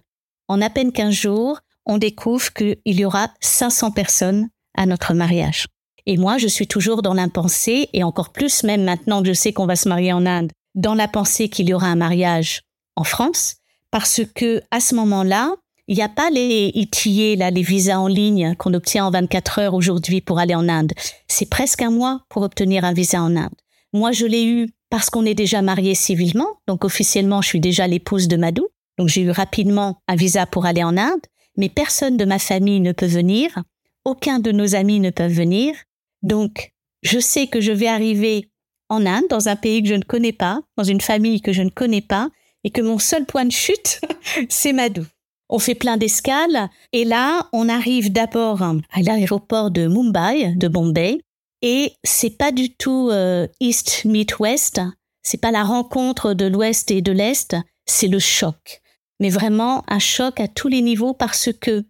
[0.49, 5.67] En à peine 15 jours, on découvre qu'il y aura 500 personnes à notre mariage.
[6.07, 9.53] Et moi, je suis toujours dans l'impensée, et encore plus même maintenant que je sais
[9.53, 12.63] qu'on va se marier en Inde, dans la pensée qu'il y aura un mariage
[12.97, 13.57] en France,
[13.91, 15.55] parce que à ce moment-là,
[15.89, 19.59] il n'y a pas les ETA, là, les visas en ligne qu'on obtient en 24
[19.59, 20.93] heures aujourd'hui pour aller en Inde.
[21.29, 23.55] C'est presque un mois pour obtenir un visa en Inde.
[23.92, 27.87] Moi, je l'ai eu parce qu'on est déjà mariés civilement, donc officiellement, je suis déjà
[27.87, 28.68] l'épouse de Madou.
[28.98, 31.22] Donc j'ai eu rapidement un visa pour aller en Inde,
[31.57, 33.62] mais personne de ma famille ne peut venir,
[34.05, 35.74] aucun de nos amis ne peut venir.
[36.22, 38.48] Donc je sais que je vais arriver
[38.88, 41.62] en Inde, dans un pays que je ne connais pas, dans une famille que je
[41.62, 42.28] ne connais pas,
[42.64, 44.00] et que mon seul point de chute,
[44.48, 45.07] c'est Madou.
[45.48, 51.20] On fait plein d'escales, et là, on arrive d'abord à l'aéroport de Mumbai, de Bombay,
[51.62, 54.81] et c'est pas du tout euh, East meet West.
[55.22, 57.57] C'est pas la rencontre de l'Ouest et de l'Est.
[57.87, 58.83] C'est le choc.
[59.20, 61.85] Mais vraiment un choc à tous les niveaux parce que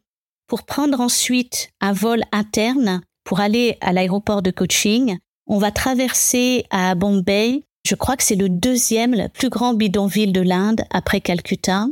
[0.47, 6.67] pour prendre ensuite un vol interne pour aller à l'aéroport de coaching, on va traverser
[6.71, 7.65] à Bombay.
[7.87, 11.87] Je crois que c'est le deuxième, le plus grand bidonville de l'Inde après Calcutta.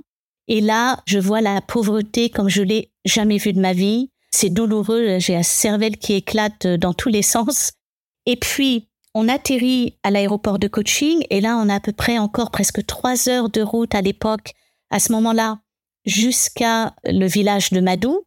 [0.48, 4.10] Et là, je vois la pauvreté comme je l'ai jamais vue de ma vie.
[4.30, 7.72] C'est douloureux, j'ai la cervelle qui éclate dans tous les sens.
[8.26, 12.18] Et puis, on atterrit à l'aéroport de coaching et là, on a à peu près
[12.18, 14.52] encore presque trois heures de route à l'époque,
[14.90, 15.58] à ce moment-là,
[16.04, 18.24] jusqu'à le village de Madou.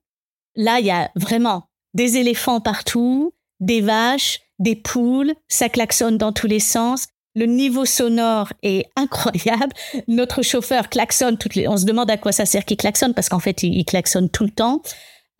[0.55, 6.31] Là, il y a vraiment des éléphants partout, des vaches, des poules, ça klaxonne dans
[6.31, 7.07] tous les sens.
[7.35, 9.73] Le niveau sonore est incroyable.
[10.07, 11.67] Notre chauffeur klaxonne toutes les...
[11.67, 14.43] On se demande à quoi ça sert qu'il klaxonne parce qu'en fait, il, klaxonne tout
[14.43, 14.81] le temps.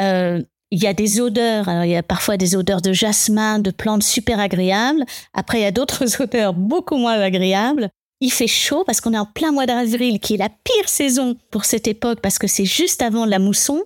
[0.02, 0.42] Euh,
[0.74, 1.70] il y a des odeurs.
[1.84, 5.06] il y a parfois des odeurs de jasmin, de plantes super agréables.
[5.36, 7.90] Après, il y a d'autres odeurs beaucoup moins agréables.
[8.22, 11.38] Il fait chaud parce qu'on est en plein mois d'avril, qui est la pire saison
[11.52, 13.84] pour cette époque parce que c'est juste avant la mousson.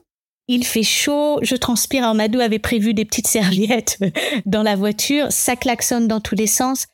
[0.48, 2.06] Il fait chaud, je transpire.
[2.06, 4.00] Amadou avait prévu des petites serviettes
[4.46, 5.28] dans la voiture.
[5.30, 6.88] Ça klaxonne dans tous les sens.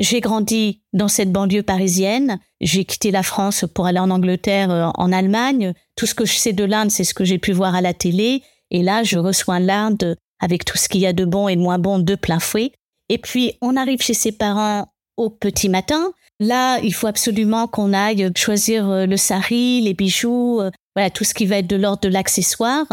[0.00, 2.40] J'ai grandi dans cette banlieue parisienne.
[2.60, 5.72] J'ai quitté la France pour aller en Angleterre, euh, en Allemagne.
[5.94, 7.94] Tout ce que je sais de l'Inde, c'est ce que j'ai pu voir à la
[7.94, 8.42] télé.
[8.70, 11.60] Et là, je reçois l'Inde avec tout ce qu'il y a de bon et de
[11.60, 12.72] moins bon de plein fouet.
[13.08, 16.12] Et puis, on arrive chez ses parents au petit matin.
[16.40, 21.24] Là, il faut absolument qu'on aille choisir euh, le sari, les bijoux, euh, voilà, tout
[21.24, 22.86] ce qui va être de l'ordre de l'accessoire,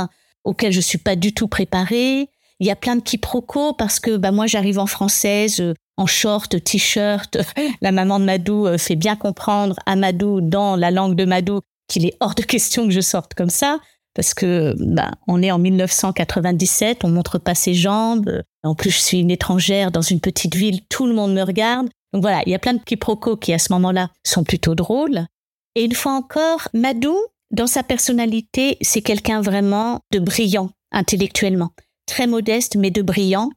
[0.46, 2.30] auquel je suis pas du tout préparée.
[2.60, 6.06] Il y a plein de quiproquos parce que bah, moi, j'arrive en française, euh, en
[6.06, 7.38] short, t-shirt.
[7.82, 11.60] La maman de Madou fait bien comprendre à Madou, dans la langue de Madou,
[11.90, 13.80] qu'il est hors de question que je sorte comme ça
[14.14, 18.44] parce que bah, on est en 1997, on montre pas ses jambes.
[18.64, 21.90] En plus, je suis une étrangère dans une petite ville, tout le monde me regarde.
[22.14, 25.26] Donc voilà, il y a plein de quiproquos qui à ce moment-là sont plutôt drôles.
[25.76, 27.18] Et une fois encore, Madou,
[27.52, 31.72] dans sa personnalité, c'est quelqu'un vraiment de brillant intellectuellement,
[32.06, 33.50] très modeste mais de brillant.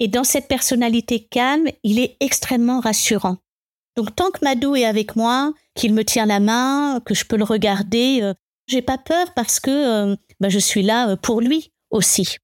[0.00, 3.36] Et dans cette personnalité calme, il est extrêmement rassurant.
[3.96, 7.36] Donc tant que Madou est avec moi, qu'il me tient la main, que je peux
[7.36, 8.34] le regarder, euh,
[8.70, 12.36] j'ai pas peur parce que euh, bah, je suis là euh, pour lui aussi.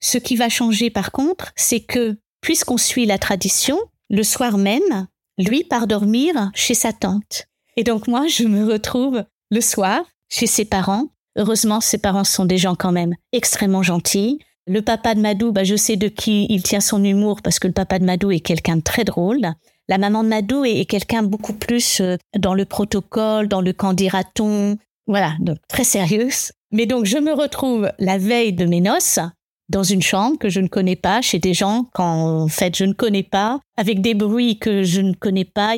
[0.00, 3.78] Ce qui va changer par contre, c'est que puisqu'on suit la tradition,
[4.10, 5.06] le soir même,
[5.38, 7.46] lui part dormir chez sa tante.
[7.76, 11.08] Et donc moi, je me retrouve le soir chez ses parents.
[11.36, 14.38] Heureusement, ses parents sont des gens quand même extrêmement gentils.
[14.66, 17.66] Le papa de Madou, bah, je sais de qui il tient son humour parce que
[17.66, 19.52] le papa de Madou est quelqu'un de très drôle.
[19.88, 24.78] La maman de Madou est, quelqu'un beaucoup plus euh, dans le protocole, dans le candidaton.
[25.06, 26.52] Voilà, donc très sérieuse.
[26.72, 29.20] Mais donc je me retrouve la veille de mes noces
[29.68, 32.92] dans une chambre que je ne connais pas, chez des gens qu'en fait je ne
[32.92, 35.76] connais pas, avec des bruits que je ne connais pas.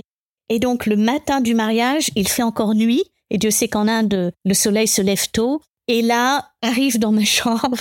[0.49, 4.33] Et donc le matin du mariage, il fait encore nuit, et Dieu sait qu'en Inde,
[4.45, 5.61] le soleil se lève tôt.
[5.89, 7.79] Et là, arrivent dans ma chambre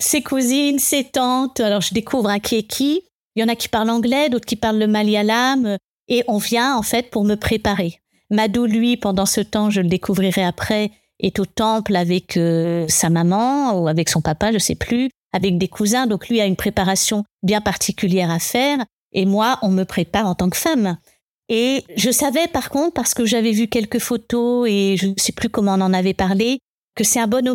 [0.00, 1.60] ses cousines, ses tantes.
[1.60, 3.02] Alors je découvre un qui est qui.
[3.34, 5.76] Il y en a qui parlent anglais, d'autres qui parlent le malayalam.
[6.08, 8.00] Et on vient en fait pour me préparer.
[8.30, 13.10] Madou, lui, pendant ce temps, je le découvrirai après, est au temple avec euh, sa
[13.10, 16.56] maman ou avec son papa, je sais plus avec des cousins, donc lui a une
[16.56, 18.78] préparation bien particulière à faire,
[19.12, 20.96] et moi, on me prépare en tant que femme.
[21.48, 25.32] Et je savais par contre, parce que j'avais vu quelques photos et je ne sais
[25.32, 26.58] plus comment on en avait parlé,
[26.94, 27.46] que c'est un bon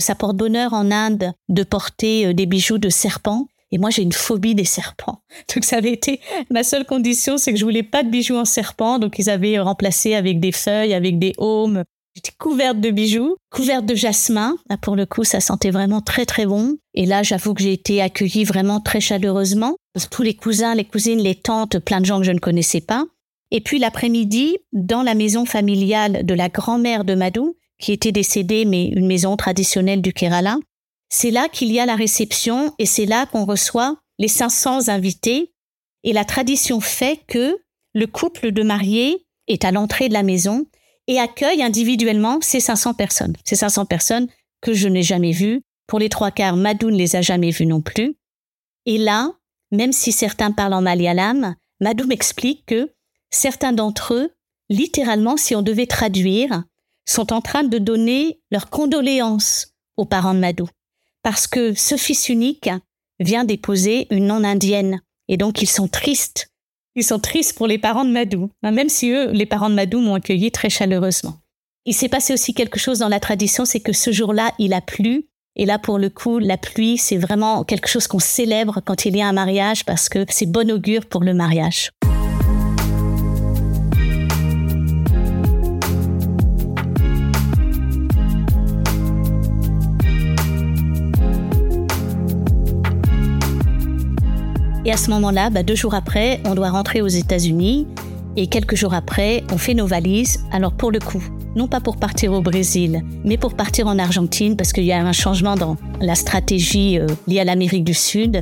[0.00, 3.48] ça porte bonheur en Inde de porter euh, des bijoux de serpent.
[3.70, 5.22] Et moi, j'ai une phobie des serpents.
[5.54, 8.44] Donc, ça avait été ma seule condition, c'est que je voulais pas de bijoux en
[8.44, 8.98] serpent.
[8.98, 11.84] Donc, ils avaient remplacé avec des feuilles, avec des aumes.
[12.14, 14.56] J'étais couverte de bijoux, couverte de jasmin.
[14.82, 16.76] pour le coup, ça sentait vraiment très très bon.
[16.94, 19.76] Et là, j'avoue que j'ai été accueillie vraiment très chaleureusement.
[20.10, 23.04] Tous les cousins, les cousines, les tantes, plein de gens que je ne connaissais pas.
[23.50, 28.64] Et puis l'après-midi, dans la maison familiale de la grand-mère de Madou, qui était décédée,
[28.64, 30.56] mais une maison traditionnelle du Kerala,
[31.08, 35.52] c'est là qu'il y a la réception et c'est là qu'on reçoit les 500 invités.
[36.04, 37.58] Et la tradition fait que
[37.94, 40.66] le couple de mariés est à l'entrée de la maison
[41.06, 43.34] et accueille individuellement ces 500 personnes.
[43.44, 44.28] Ces 500 personnes
[44.60, 45.62] que je n'ai jamais vues.
[45.86, 48.16] Pour les trois quarts, Madou ne les a jamais vues non plus.
[48.84, 49.32] Et là,
[49.72, 52.92] même si certains parlent en malayalam, Madou m'explique que
[53.30, 54.30] certains d'entre eux,
[54.68, 56.64] littéralement, si on devait traduire,
[57.06, 60.68] sont en train de donner leurs condoléances aux parents de Madou.
[61.28, 62.70] Parce que ce fils unique
[63.20, 65.02] vient d'épouser une non-indienne.
[65.28, 66.48] Et donc ils sont tristes
[66.96, 69.74] ils sont tristes pour les parents de Madou, hein, même si eux, les parents de
[69.74, 71.36] Madou, m'ont accueilli très chaleureusement.
[71.84, 74.80] Il s'est passé aussi quelque chose dans la tradition, c'est que ce jour-là, il a
[74.80, 75.28] plu.
[75.54, 79.16] Et là, pour le coup, la pluie, c'est vraiment quelque chose qu'on célèbre quand il
[79.16, 81.90] y a un mariage parce que c'est bon augure pour le mariage.
[94.88, 97.86] Et à ce moment-là, bah, deux jours après, on doit rentrer aux États-Unis.
[98.36, 100.42] Et quelques jours après, on fait nos valises.
[100.50, 101.22] Alors pour le coup,
[101.56, 105.06] non pas pour partir au Brésil, mais pour partir en Argentine, parce qu'il y a
[105.06, 108.40] un changement dans la stratégie euh, liée à l'Amérique du Sud.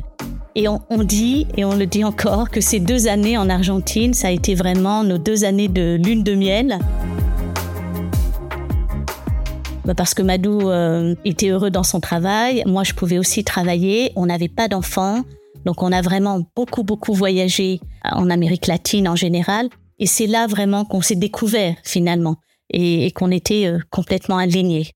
[0.55, 4.29] Et on, dit, et on le dit encore, que ces deux années en Argentine, ça
[4.29, 6.79] a été vraiment nos deux années de lune de miel.
[9.83, 14.13] Bah, parce que Madou euh, était heureux dans son travail, moi je pouvais aussi travailler,
[14.15, 15.23] on n'avait pas d'enfants,
[15.67, 19.67] donc on a vraiment beaucoup, beaucoup voyagé en Amérique latine en général.
[19.99, 22.37] Et c'est là vraiment qu'on s'est découvert finalement
[22.69, 24.91] et, qu'on était euh, complètement alignés.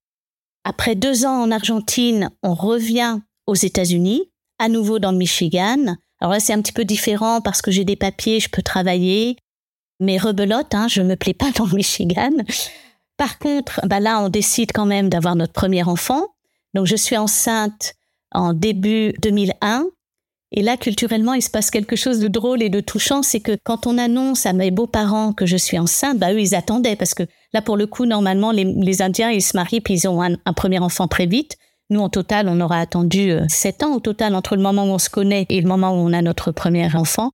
[0.64, 5.98] Après deux ans en Argentine, on revient aux États-Unis, à nouveau dans le Michigan.
[6.22, 9.36] Alors là, c'est un petit peu différent parce que j'ai des papiers, je peux travailler.
[10.00, 12.32] Mais rebelote, hein, je me plais pas dans le Michigan.
[13.18, 16.28] Par contre, bah là, on décide quand même d'avoir notre premier enfant.
[16.74, 17.96] Donc, je suis enceinte
[18.32, 19.88] en début 2001
[20.54, 23.58] et là, culturellement, il se passe quelque chose de drôle et de touchant, c'est que
[23.64, 27.14] quand on annonce à mes beaux-parents que je suis enceinte, bah eux, ils attendaient parce
[27.14, 27.24] que
[27.54, 30.80] là, pour le coup, normalement, les, Indiens, ils se marient puis ils ont un, premier
[30.80, 31.56] enfant très vite.
[31.90, 34.90] Nous, en total, on aura attendu euh, sept ans au total entre le moment où
[34.90, 37.32] on se connaît et le moment où on a notre premier enfant.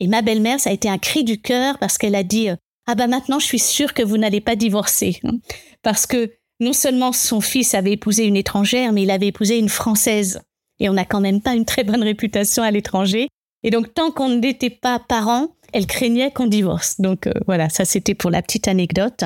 [0.00, 2.56] Et ma belle-mère, ça a été un cri du cœur parce qu'elle a dit euh,
[2.86, 5.20] ah bah maintenant je suis sûre que vous n'allez pas divorcer
[5.82, 9.68] parce que non seulement son fils avait épousé une étrangère, mais il avait épousé une
[9.68, 10.40] française.
[10.80, 13.28] Et on n'a quand même pas une très bonne réputation à l'étranger.
[13.62, 17.00] Et donc tant qu'on n'était pas parents, elle craignait qu'on divorce.
[17.00, 19.24] Donc euh, voilà, ça c'était pour la petite anecdote.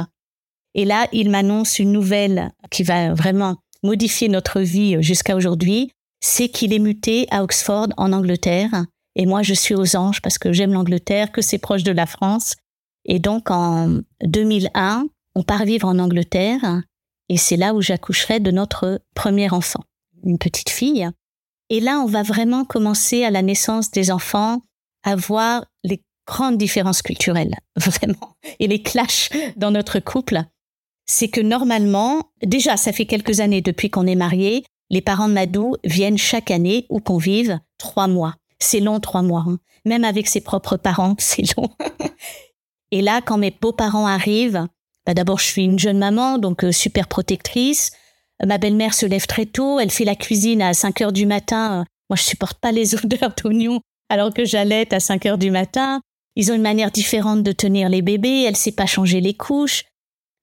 [0.75, 5.91] Et là, il m'annonce une nouvelle qui va vraiment modifier notre vie jusqu'à aujourd'hui.
[6.21, 8.85] C'est qu'il est muté à Oxford, en Angleterre.
[9.17, 12.07] Et moi, je suis aux anges parce que j'aime l'Angleterre, que c'est proche de la
[12.07, 12.55] France.
[13.05, 16.83] Et donc, en 2001, on part vivre en Angleterre.
[17.29, 19.83] Et c'est là où j'accoucherai de notre premier enfant,
[20.25, 21.09] une petite fille.
[21.71, 24.63] Et là, on va vraiment commencer à la naissance des enfants
[25.05, 30.43] à voir les grande différence culturelle, vraiment, et les clashs dans notre couple,
[31.07, 35.33] c'est que normalement, déjà, ça fait quelques années depuis qu'on est mariés, les parents de
[35.33, 38.35] Madou viennent chaque année ou qu'on vive trois mois.
[38.59, 39.45] C'est long, trois mois.
[39.49, 39.59] Hein.
[39.87, 41.71] Même avec ses propres parents, c'est long.
[42.91, 44.67] et là, quand mes beaux-parents arrivent,
[45.07, 47.93] bah d'abord, je suis une jeune maman, donc euh, super protectrice.
[48.47, 51.85] Ma belle-mère se lève très tôt, elle fait la cuisine à 5 heures du matin.
[52.09, 56.01] Moi, je supporte pas les odeurs d'oignons alors que j'allais à 5 heures du matin.
[56.37, 58.45] Ils ont une manière différente de tenir les bébés.
[58.47, 59.85] Elle sait pas changer les couches.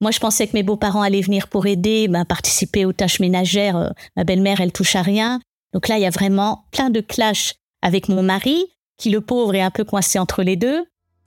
[0.02, 3.94] Moi, je pensais que mes beaux-parents allaient venir pour aider, ben, participer aux tâches ménagères.
[4.14, 5.40] Ma belle-mère, elle touche à rien.
[5.72, 8.62] Donc là, il y a vraiment plein de clashs avec mon mari,
[8.98, 10.84] qui le pauvre est un peu coincé entre les deux.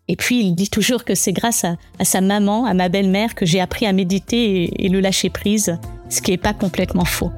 [0.08, 3.46] Et puis, il dit toujours que c'est grâce à, sa maman, à ma belle-mère, que
[3.46, 5.78] j'ai appris à méditer et le lâcher prise,
[6.10, 7.32] ce qui n'est pas complètement faux.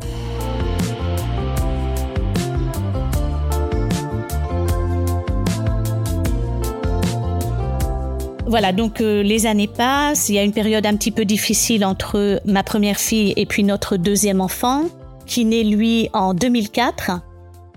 [8.48, 11.86] Voilà, donc euh, les années passent, il y a une période un petit peu difficile
[11.86, 14.84] entre ma première fille et puis notre deuxième enfant,
[15.26, 17.22] qui naît lui en 2004.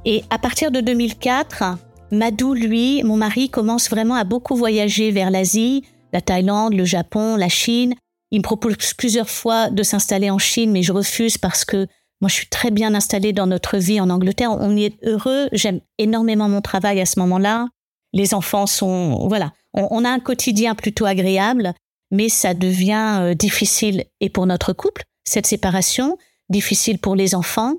[0.05, 1.77] Et à partir de 2004,
[2.11, 7.37] Madou, lui, mon mari, commence vraiment à beaucoup voyager vers l'Asie, la Thaïlande, le Japon,
[7.37, 7.95] la Chine.
[8.35, 11.87] Il me propose plusieurs fois de s'installer en Chine, mais je refuse parce que
[12.21, 14.51] moi, je suis très bien installée dans notre vie en Angleterre.
[14.51, 15.49] On y est heureux.
[15.53, 17.69] J'aime énormément mon travail à ce moment-là.
[18.13, 21.75] Les enfants sont, voilà, on, a un quotidien plutôt agréable,
[22.11, 26.19] mais ça devient euh, difficile et pour notre couple, cette séparation,
[26.49, 27.75] difficile pour les enfants.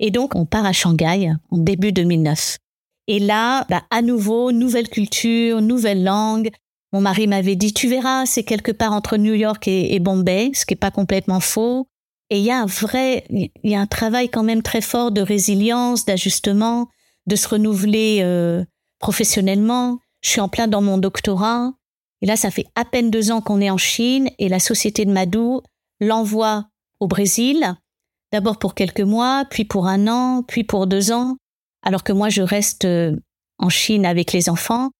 [0.00, 2.58] Et donc, on part à Shanghai en début 2009.
[3.06, 6.50] Et là, bah, à nouveau, nouvelle culture, nouvelle langue.
[6.92, 10.64] Mon mari m'avait dit, tu verras, c'est quelque part entre New York et, Bombay, ce
[10.64, 11.86] qui n'est pas complètement faux.
[12.30, 15.10] Et il y a un vrai, il y a un travail quand même très fort
[15.10, 16.88] de résilience, d'ajustement,
[17.26, 18.64] de se renouveler euh,
[18.98, 19.98] professionnellement.
[20.22, 21.72] Je suis en plein dans mon doctorat.
[22.20, 25.04] Et là, ça fait à peine deux ans qu'on est en Chine et la société
[25.04, 25.60] de Madou
[26.00, 26.68] l'envoie
[27.00, 27.74] au Brésil,
[28.32, 31.36] d'abord pour quelques mois, puis pour un an, puis pour deux ans,
[31.82, 33.16] alors que moi, je reste euh,
[33.58, 34.90] en Chine avec les enfants.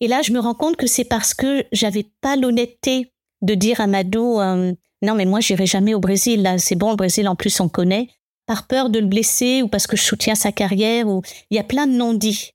[0.00, 3.80] Et là, je me rends compte que c'est parce que j'avais pas l'honnêteté de dire
[3.80, 4.72] à Madou, euh,
[5.02, 7.68] non, mais moi, j'irai jamais au Brésil, là, c'est bon, le Brésil, en plus, on
[7.68, 8.08] connaît,
[8.46, 11.60] par peur de le blesser ou parce que je soutiens sa carrière ou il y
[11.60, 12.50] a plein de non-dits.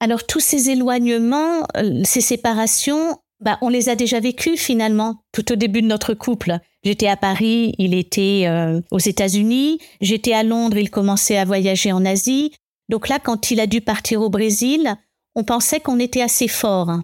[0.00, 5.52] Alors tous ces éloignements, euh, ces séparations, bah, on les a déjà vécus finalement tout
[5.52, 6.58] au début de notre couple.
[6.82, 11.92] J'étais à Paris, il était euh, aux États-Unis, j'étais à Londres, il commençait à voyager
[11.92, 12.52] en Asie.
[12.88, 14.96] Donc là, quand il a dû partir au Brésil,
[15.34, 17.00] on pensait qu'on était assez fort.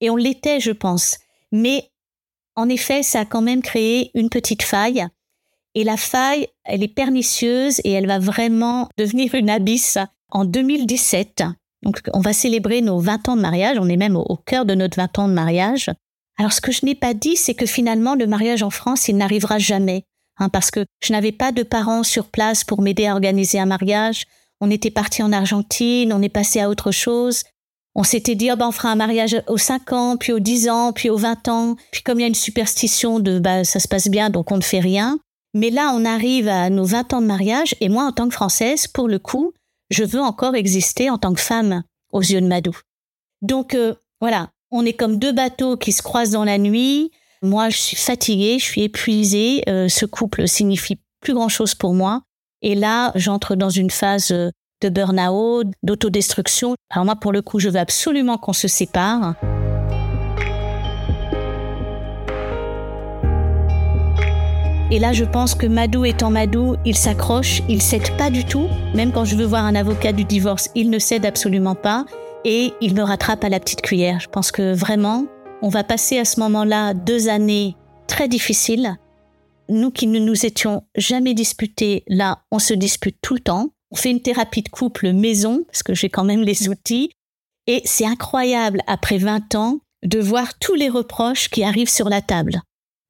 [0.00, 1.18] Et on l'était, je pense.
[1.52, 1.90] Mais
[2.54, 5.06] en effet, ça a quand même créé une petite faille.
[5.74, 9.98] Et la faille, elle est pernicieuse et elle va vraiment devenir une abysse
[10.28, 11.44] en 2017.
[11.82, 13.78] Donc, on va célébrer nos 20 ans de mariage.
[13.80, 15.90] On est même au, cœur de notre 20 ans de mariage.
[16.38, 19.16] Alors, ce que je n'ai pas dit, c'est que finalement, le mariage en France, il
[19.16, 20.04] n'arrivera jamais.
[20.38, 23.66] Hein, parce que je n'avais pas de parents sur place pour m'aider à organiser un
[23.66, 24.24] mariage.
[24.60, 27.42] On était parti en Argentine, on est passé à autre chose.
[27.94, 30.68] On s'était dit, oh ben, on fera un mariage aux 5 ans, puis aux 10
[30.70, 31.76] ans, puis aux 20 ans.
[31.90, 34.56] Puis comme il y a une superstition de, bah, ça se passe bien, donc on
[34.56, 35.18] ne fait rien.
[35.54, 38.34] Mais là, on arrive à nos 20 ans de mariage, et moi, en tant que
[38.34, 39.52] Française, pour le coup,
[39.90, 41.82] je veux encore exister en tant que femme
[42.12, 42.76] aux yeux de Madou.
[43.42, 47.10] Donc euh, voilà, on est comme deux bateaux qui se croisent dans la nuit.
[47.42, 49.62] Moi, je suis fatiguée, je suis épuisée.
[49.68, 52.22] Euh, ce couple signifie plus grand-chose pour moi.
[52.62, 54.50] Et là, j'entre dans une phase euh,
[54.82, 56.74] de burn-out, d'autodestruction.
[56.90, 59.34] Alors moi, pour le coup, je veux absolument qu'on se sépare.
[64.90, 68.68] Et là, je pense que Madou étant Madou, il s'accroche, il cède pas du tout.
[68.94, 72.04] Même quand je veux voir un avocat du divorce, il ne cède absolument pas.
[72.44, 74.20] Et il me rattrape à la petite cuillère.
[74.20, 75.24] Je pense que vraiment,
[75.62, 77.76] on va passer à ce moment-là deux années
[78.06, 78.96] très difficiles.
[79.70, 83.70] Nous qui ne nous étions jamais disputés, là, on se dispute tout le temps.
[83.92, 87.10] On fait une thérapie de couple maison, parce que j'ai quand même les outils.
[87.66, 92.22] Et c'est incroyable, après 20 ans, de voir tous les reproches qui arrivent sur la
[92.22, 92.62] table.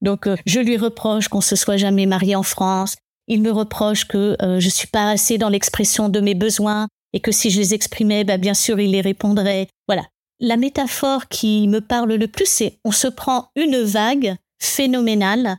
[0.02, 2.96] Donc, euh, je lui reproche qu'on se soit jamais marié en France.
[3.28, 7.20] Il me reproche que euh, je suis pas assez dans l'expression de mes besoins et
[7.20, 9.68] que si je les exprimais, bah, bien sûr, il les répondrait.
[9.86, 10.04] Voilà.
[10.40, 15.56] La métaphore qui me parle le plus, c'est on se prend une vague phénoménale,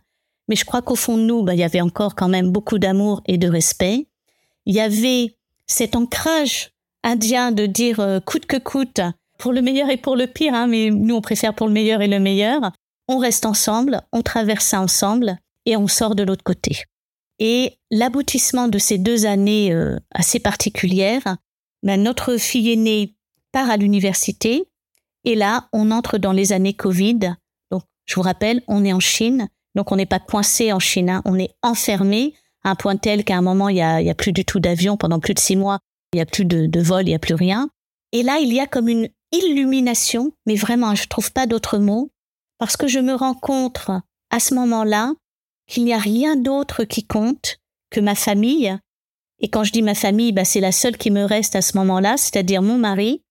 [0.49, 2.79] mais je crois qu'au fond de nous, bah, il y avait encore quand même beaucoup
[2.79, 4.07] d'amour et de respect.
[4.65, 5.35] Il y avait
[5.67, 6.71] cet ancrage
[7.03, 9.01] indien de dire euh, coûte que coûte,
[9.37, 12.01] pour le meilleur et pour le pire, hein, mais nous on préfère pour le meilleur
[12.01, 12.71] et le meilleur.
[13.07, 16.83] On reste ensemble, on traverse ça ensemble et on sort de l'autre côté.
[17.39, 21.37] Et l'aboutissement de ces deux années euh, assez particulières,
[21.81, 23.15] ben, notre fille aînée
[23.51, 24.63] part à l'université
[25.25, 27.35] et là on entre dans les années Covid.
[27.71, 31.09] Donc je vous rappelle, on est en Chine, donc on n'est pas coincé en Chine,
[31.09, 31.21] hein.
[31.25, 32.33] on est enfermé
[32.63, 35.33] un point tel qu'à un moment il y a, plus du tout d'avion pendant plus
[35.33, 35.79] de six mois,
[36.13, 37.69] il y a plus de, vol, il y a plus rien.
[38.11, 42.11] Et là il y a comme une illumination, mais vraiment, je trouve pas d'autre mot,
[42.59, 43.91] parce que je me rencontre
[44.29, 45.13] à ce moment-là
[45.67, 47.57] qu'il n'y a rien d'autre qui compte
[47.89, 48.77] que ma famille.
[49.39, 51.77] Et quand je dis ma famille, bah, c'est la seule qui me reste à ce
[51.77, 53.23] moment-là, c'est-à-dire mon mari,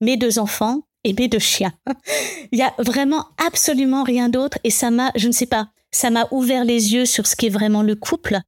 [0.00, 1.72] mes deux enfants et mes deux chiens.
[2.52, 6.10] Il y a vraiment absolument rien d'autre et ça m'a, je ne sais pas, ça
[6.10, 8.40] m'a ouvert les yeux sur ce qui est vraiment le couple.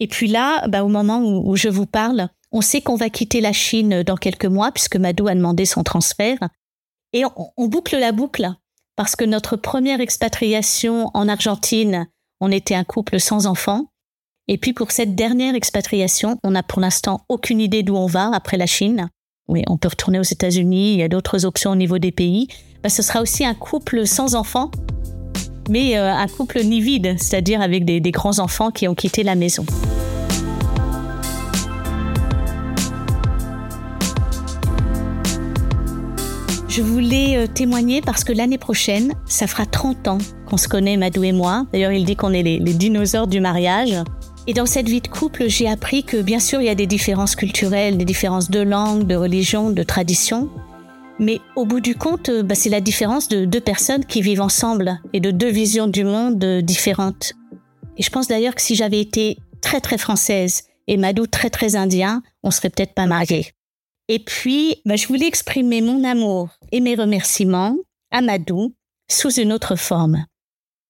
[0.00, 3.40] Et puis là, bah, au moment où je vous parle, on sait qu'on va quitter
[3.40, 6.38] la Chine dans quelques mois puisque Madou a demandé son transfert.
[7.12, 7.24] Et
[7.56, 8.50] on, boucle la boucle
[8.96, 12.06] parce que notre première expatriation en Argentine,
[12.40, 13.86] on était un couple sans enfants.
[14.48, 18.30] Et puis pour cette dernière expatriation, on n'a pour l'instant aucune idée d'où on va
[18.34, 19.08] après la Chine.
[19.48, 22.48] Oui, on peut retourner aux États-Unis, il y a d'autres options au niveau des pays.
[22.82, 24.70] Bah, ce sera aussi un couple sans enfants,
[25.70, 29.36] mais euh, un couple ni vide, c'est-à-dire avec des grands enfants qui ont quitté la
[29.36, 29.64] maison.
[36.70, 40.96] Je voulais euh, témoigner parce que l'année prochaine, ça fera 30 ans qu'on se connaît,
[40.96, 41.66] Madou et moi.
[41.72, 43.96] D'ailleurs, il dit qu'on est les, dinosaures du mariage.
[44.46, 46.86] Et dans cette vie de couple, j'ai appris que bien sûr, il y a des
[46.86, 50.48] différences culturelles, des différences de langue, de religion, de tradition.
[51.20, 54.40] Mais au bout du compte, euh, bah, c'est la différence de deux personnes qui vivent
[54.40, 57.34] ensemble et de deux visions du monde euh, différentes.
[57.98, 61.76] Et je pense d'ailleurs que si j'avais été très très française et Madou très très
[61.76, 63.52] indien, on serait peut-être pas mariés.
[64.08, 67.76] Et puis, bah, je voulais exprimer mon amour et mes remerciements
[68.10, 68.74] à Madou
[69.10, 70.24] sous une autre forme.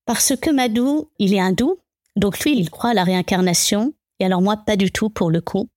[0.06, 1.76] Parce que Madou, il est hindou,
[2.14, 5.40] donc lui, il croit à la réincarnation, et alors moi, pas du tout pour le
[5.40, 5.68] coup.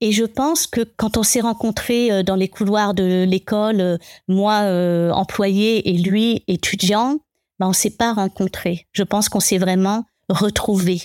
[0.00, 3.98] Et je pense que quand on s'est rencontrés euh, dans les couloirs de l'école, euh,
[4.28, 7.18] moi euh, employé et lui étudiant,
[7.58, 8.86] ben on s'est pas rencontrés.
[8.92, 11.02] Je pense qu'on s'est vraiment retrouvés.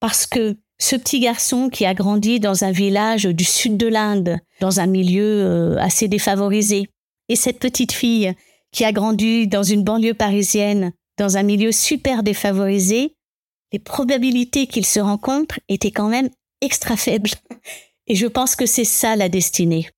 [0.00, 4.38] Parce que ce petit garçon qui a grandi dans un village du sud de l'Inde,
[4.60, 6.88] dans un milieu euh, assez défavorisé,
[7.28, 8.34] et cette petite fille
[8.72, 13.14] qui a grandi dans une banlieue parisienne, dans un milieu super défavorisé,
[13.72, 17.30] les probabilités qu'ils se rencontrent étaient quand même extra faibles.
[18.08, 19.88] Et je pense que c'est ça la destinée.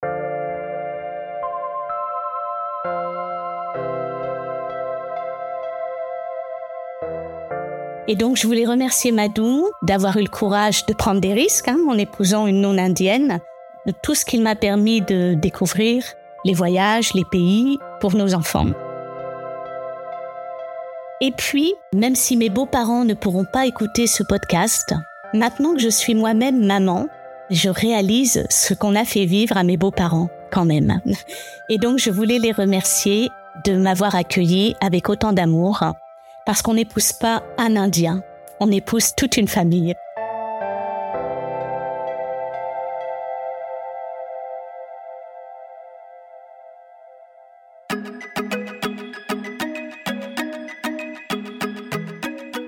[8.06, 11.78] Et donc, je voulais remercier Madou d'avoir eu le courage de prendre des risques hein,
[11.88, 13.40] en épousant une non-indienne,
[13.86, 16.04] de tout ce qu'il m'a permis de découvrir,
[16.44, 18.68] les voyages, les pays, pour nos enfants.
[21.22, 24.92] Et puis, même si mes beaux-parents ne pourront pas écouter ce podcast,
[25.32, 27.08] maintenant que je suis moi-même maman,
[27.50, 31.00] je réalise ce qu'on a fait vivre à mes beaux-parents quand même.
[31.68, 33.28] Et donc, je voulais les remercier
[33.64, 35.84] de m'avoir accueilli avec autant d'amour
[36.46, 38.22] parce qu'on n'épouse pas un Indien,
[38.60, 39.94] on épouse toute une famille.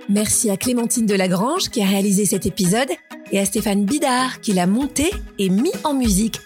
[0.08, 2.88] Merci à Clémentine Delagrange qui a réalisé cet épisode
[3.32, 6.40] et à Stéphane Bidard qui l'a monté et mis en musique.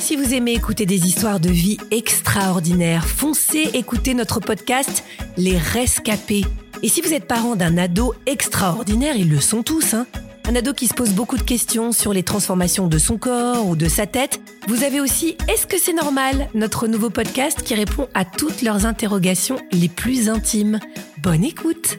[0.00, 5.04] Si vous aimez écouter des histoires de vie extraordinaires, foncez écouter notre podcast
[5.36, 6.44] Les Rescapés
[6.82, 10.06] et si vous êtes parent d'un ado extraordinaire, ils le sont tous, hein
[10.48, 13.76] un ado qui se pose beaucoup de questions sur les transformations de son corps ou
[13.76, 18.08] de sa tête, vous avez aussi Est-ce que c'est normal notre nouveau podcast qui répond
[18.12, 20.80] à toutes leurs interrogations les plus intimes.
[21.22, 21.98] Bonne écoute